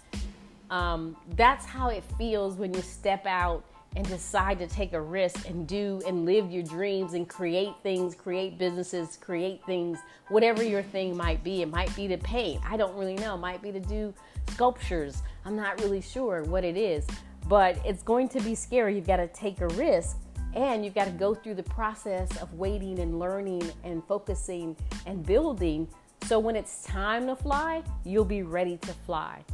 Um, 0.71 1.17
that's 1.37 1.67
how 1.67 1.89
it 1.89 2.05
feels 2.19 2.57
when 2.57 2.73
you 2.73 2.83
step 2.83 3.27
out 3.27 3.65
and 3.97 4.07
decide 4.09 4.59
to 4.59 4.67
take 4.67 4.93
a 4.93 5.01
risk 5.01 5.49
and 5.49 5.69
do 5.69 6.01
and 6.07 6.25
live 6.25 6.51
your 6.51 6.65
dreams 6.65 7.15
and 7.15 7.29
create 7.29 7.73
things, 7.83 8.15
create 8.15 8.59
businesses, 8.59 9.17
create 9.17 9.65
things, 9.67 9.99
whatever 10.29 10.63
your 10.65 10.83
thing 10.83 11.17
might 11.17 11.45
be. 11.45 11.63
It 11.63 11.71
might 11.71 11.95
be 11.95 12.09
to 12.09 12.19
paint. 12.19 12.61
I 12.69 12.77
don't 12.77 12.97
really 12.97 13.15
know. 13.15 13.35
It 13.35 13.39
might 13.39 13.63
be 13.63 13.71
to 13.71 13.81
do 13.81 14.13
sculptures. 14.51 15.23
I'm 15.45 15.55
not 15.55 15.81
really 15.81 16.01
sure 16.01 16.43
what 16.45 16.65
it 16.65 16.77
is, 16.77 17.07
but 17.49 17.79
it's 17.85 18.03
going 18.03 18.29
to 18.31 18.41
be 18.41 18.55
scary. 18.55 18.97
You've 18.97 19.07
got 19.07 19.19
to 19.19 19.29
take 19.29 19.61
a 19.61 19.69
risk 19.69 20.17
and 20.55 20.85
you've 20.85 20.95
got 20.95 21.07
to 21.07 21.11
go 21.11 21.35
through 21.35 21.55
the 21.55 21.65
process 21.65 22.37
of 22.39 22.55
waiting 22.55 22.99
and 23.01 23.19
learning 23.19 23.63
and 23.83 24.03
focusing 24.05 24.77
and 25.07 25.25
building. 25.25 25.89
So 26.27 26.39
when 26.39 26.57
it's 26.57 26.85
time 26.85 27.27
to 27.27 27.37
fly, 27.37 27.83
you'll 28.05 28.25
be 28.25 28.43
ready 28.43 28.77
to 28.79 28.93
fly. 29.07 29.45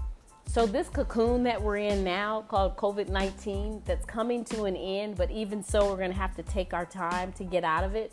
So, 0.47 0.67
this 0.67 0.89
cocoon 0.89 1.45
that 1.45 1.63
we're 1.63 1.77
in 1.77 2.03
now 2.03 2.43
called 2.49 2.77
COVID 2.77 3.09
19, 3.09 3.83
that's 3.85 4.05
coming 4.05 4.45
to 4.47 4.65
an 4.65 4.75
end, 4.75 5.15
but 5.15 5.31
even 5.31 5.63
so, 5.63 5.89
we're 5.89 5.99
going 5.99 6.11
to 6.11 6.17
have 6.17 6.35
to 6.35 6.43
take 6.43 6.75
our 6.75 6.85
time 6.85 7.33
to 7.35 7.45
get 7.45 7.63
out 7.63 7.85
of 7.85 7.95
it. 7.95 8.13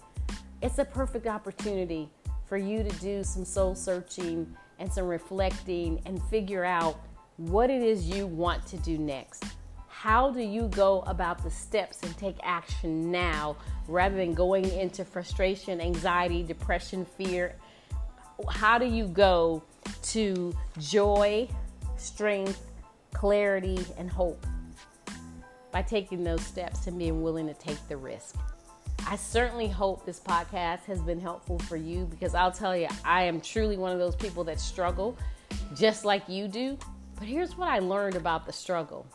It's 0.62 0.78
a 0.78 0.86
perfect 0.86 1.26
opportunity 1.26 2.12
for 2.46 2.58
you 2.58 2.84
to 2.84 2.90
do 3.00 3.24
some 3.24 3.44
soul 3.44 3.74
searching 3.74 4.56
and 4.78 4.94
some 4.94 5.08
reflecting 5.08 6.00
and 6.06 6.22
figure 6.26 6.64
out 6.64 7.00
what 7.38 7.72
it 7.72 7.82
is 7.82 8.08
you 8.08 8.28
want 8.28 8.68
to 8.68 8.78
do 8.78 9.00
next. 9.00 9.44
How 10.00 10.30
do 10.30 10.42
you 10.42 10.68
go 10.68 11.02
about 11.08 11.44
the 11.44 11.50
steps 11.50 12.04
and 12.04 12.16
take 12.20 12.36
action 12.44 13.12
now 13.12 13.58
rather 13.88 14.16
than 14.16 14.36
going 14.36 14.70
into 14.70 15.04
frustration, 15.04 15.82
anxiety, 15.82 16.44
depression, 16.44 17.04
fear? 17.04 17.56
How 18.48 18.78
do 18.78 18.86
you 18.86 19.08
go 19.08 19.64
to 20.04 20.56
joy? 20.78 21.50
strength, 21.98 22.72
clarity, 23.12 23.84
and 23.98 24.08
hope 24.08 24.46
by 25.72 25.82
taking 25.82 26.24
those 26.24 26.42
steps 26.42 26.86
and 26.86 27.00
being 27.00 27.24
willing 27.24 27.48
to 27.48 27.56
take 27.56 27.80
the 27.88 27.98
risk. 27.98 28.36
I 29.08 29.16
certainly 29.16 29.68
hope 29.68 30.06
this 30.06 30.20
podcast 30.20 30.86
has 30.86 31.02
been 31.02 31.20
helpful 31.20 31.58
for 31.58 31.76
you 31.76 32.06
because 32.06 32.36
I'll 32.36 32.52
tell 32.52 32.78
you, 32.78 32.88
I 33.04 33.24
am 33.24 33.42
truly 33.42 33.78
one 33.78 33.92
of 33.92 33.98
those 33.98 34.16
people 34.16 34.44
that 34.44 34.60
struggle 34.60 35.18
just 35.76 36.06
like 36.06 36.30
you 36.30 36.48
do. 36.48 36.78
But 37.18 37.28
here's 37.28 37.58
what 37.58 37.70
I 37.70 37.80
learned 37.80 38.16
about 38.16 38.46
the 38.46 38.54
struggle 38.54 39.08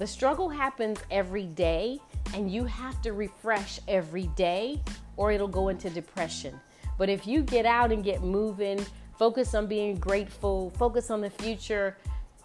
the 0.00 0.06
struggle 0.06 0.48
happens 0.48 0.98
every 1.10 1.44
day, 1.44 1.98
and 2.32 2.50
you 2.50 2.64
have 2.64 3.02
to 3.02 3.12
refresh 3.12 3.78
every 3.86 4.28
day, 4.28 4.80
or 5.18 5.30
it'll 5.30 5.46
go 5.46 5.68
into 5.68 5.90
depression. 5.90 6.58
But 6.96 7.10
if 7.10 7.26
you 7.26 7.42
get 7.42 7.66
out 7.66 7.92
and 7.92 8.02
get 8.02 8.22
moving, 8.22 8.82
focus 9.18 9.54
on 9.54 9.66
being 9.66 9.96
grateful, 9.96 10.70
focus 10.78 11.10
on 11.10 11.20
the 11.20 11.28
future, 11.28 11.98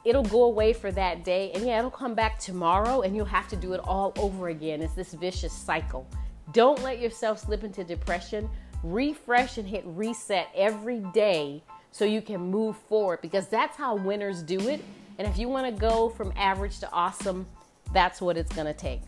it'll 0.04 0.24
go 0.24 0.44
away 0.44 0.74
for 0.74 0.91
that 0.91 1.24
day. 1.24 1.54
And 1.56 1.65
yeah, 1.65 1.80
it'll 1.80 1.89
come 1.89 2.13
back 2.13 2.39
tomorrow, 2.39 3.04
and 3.04 3.15
you'll 3.15 3.24
have 3.24 3.48
to 3.48 3.56
do 3.56 3.72
it 3.72 3.80
all 3.86 4.12
over 4.18 4.50
again. 4.50 4.82
It's 4.82 4.94
this 4.94 5.13
vicious 5.13 5.54
cycle. 5.54 6.06
Don't 6.52 6.84
let 6.84 7.00
yourself 7.00 7.39
slip 7.39 7.63
into 7.63 7.86
depression. 7.86 8.50
Refresh 8.84 9.58
and 9.58 9.65
hit 9.65 9.84
reset 9.86 10.50
every 10.54 11.00
day 11.13 11.63
so 11.91 12.04
you 12.04 12.22
can 12.22 12.41
move 12.41 12.76
forward 12.76 13.22
because 13.22 13.48
that's 13.48 13.78
how 13.78 13.96
winners 13.96 14.44
do 14.44 14.60
it. 14.68 14.82
And 15.17 15.28
if 15.28 15.38
you 15.38 15.47
want 15.49 15.73
to 15.73 15.80
go 15.80 16.10
from 16.10 16.34
average 16.36 16.80
to 16.80 16.91
awesome, 16.91 17.47
that's 17.93 18.21
what 18.21 18.38
it's 18.38 18.54
going 18.54 18.67
to 18.67 18.73
take. 18.73 19.01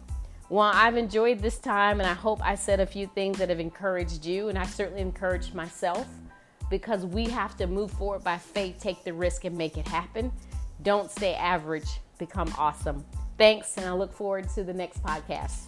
Well, 0.50 0.72
I've 0.74 0.96
enjoyed 0.96 1.40
this 1.40 1.58
time 1.58 2.00
and 2.00 2.10
I 2.10 2.14
hope 2.14 2.40
I 2.42 2.56
said 2.56 2.80
a 2.80 2.86
few 2.86 3.08
things 3.08 3.38
that 3.40 3.50
have 3.50 3.60
encouraged 3.60 4.26
you, 4.26 4.48
and 4.48 4.58
I 4.58 4.66
certainly 4.66 5.02
encouraged 5.02 5.54
myself 5.54 6.08
because 6.70 7.06
we 7.06 7.26
have 7.26 7.58
to 7.58 7.68
move 7.68 7.92
forward 7.92 8.24
by 8.24 8.38
faith, 8.38 8.78
take 8.80 9.04
the 9.04 9.14
risk, 9.14 9.44
and 9.44 9.58
make 9.58 9.78
it 9.78 9.88
happen. 9.88 10.32
Don't 10.84 11.12
stay 11.12 11.34
average, 11.36 12.00
become 12.18 12.54
awesome. 12.58 13.04
Thanks, 13.38 13.78
and 13.78 13.86
I 13.86 13.92
look 13.92 14.14
forward 14.14 14.48
to 14.50 14.64
the 14.64 14.74
next 14.74 15.04
podcast. 15.04 15.66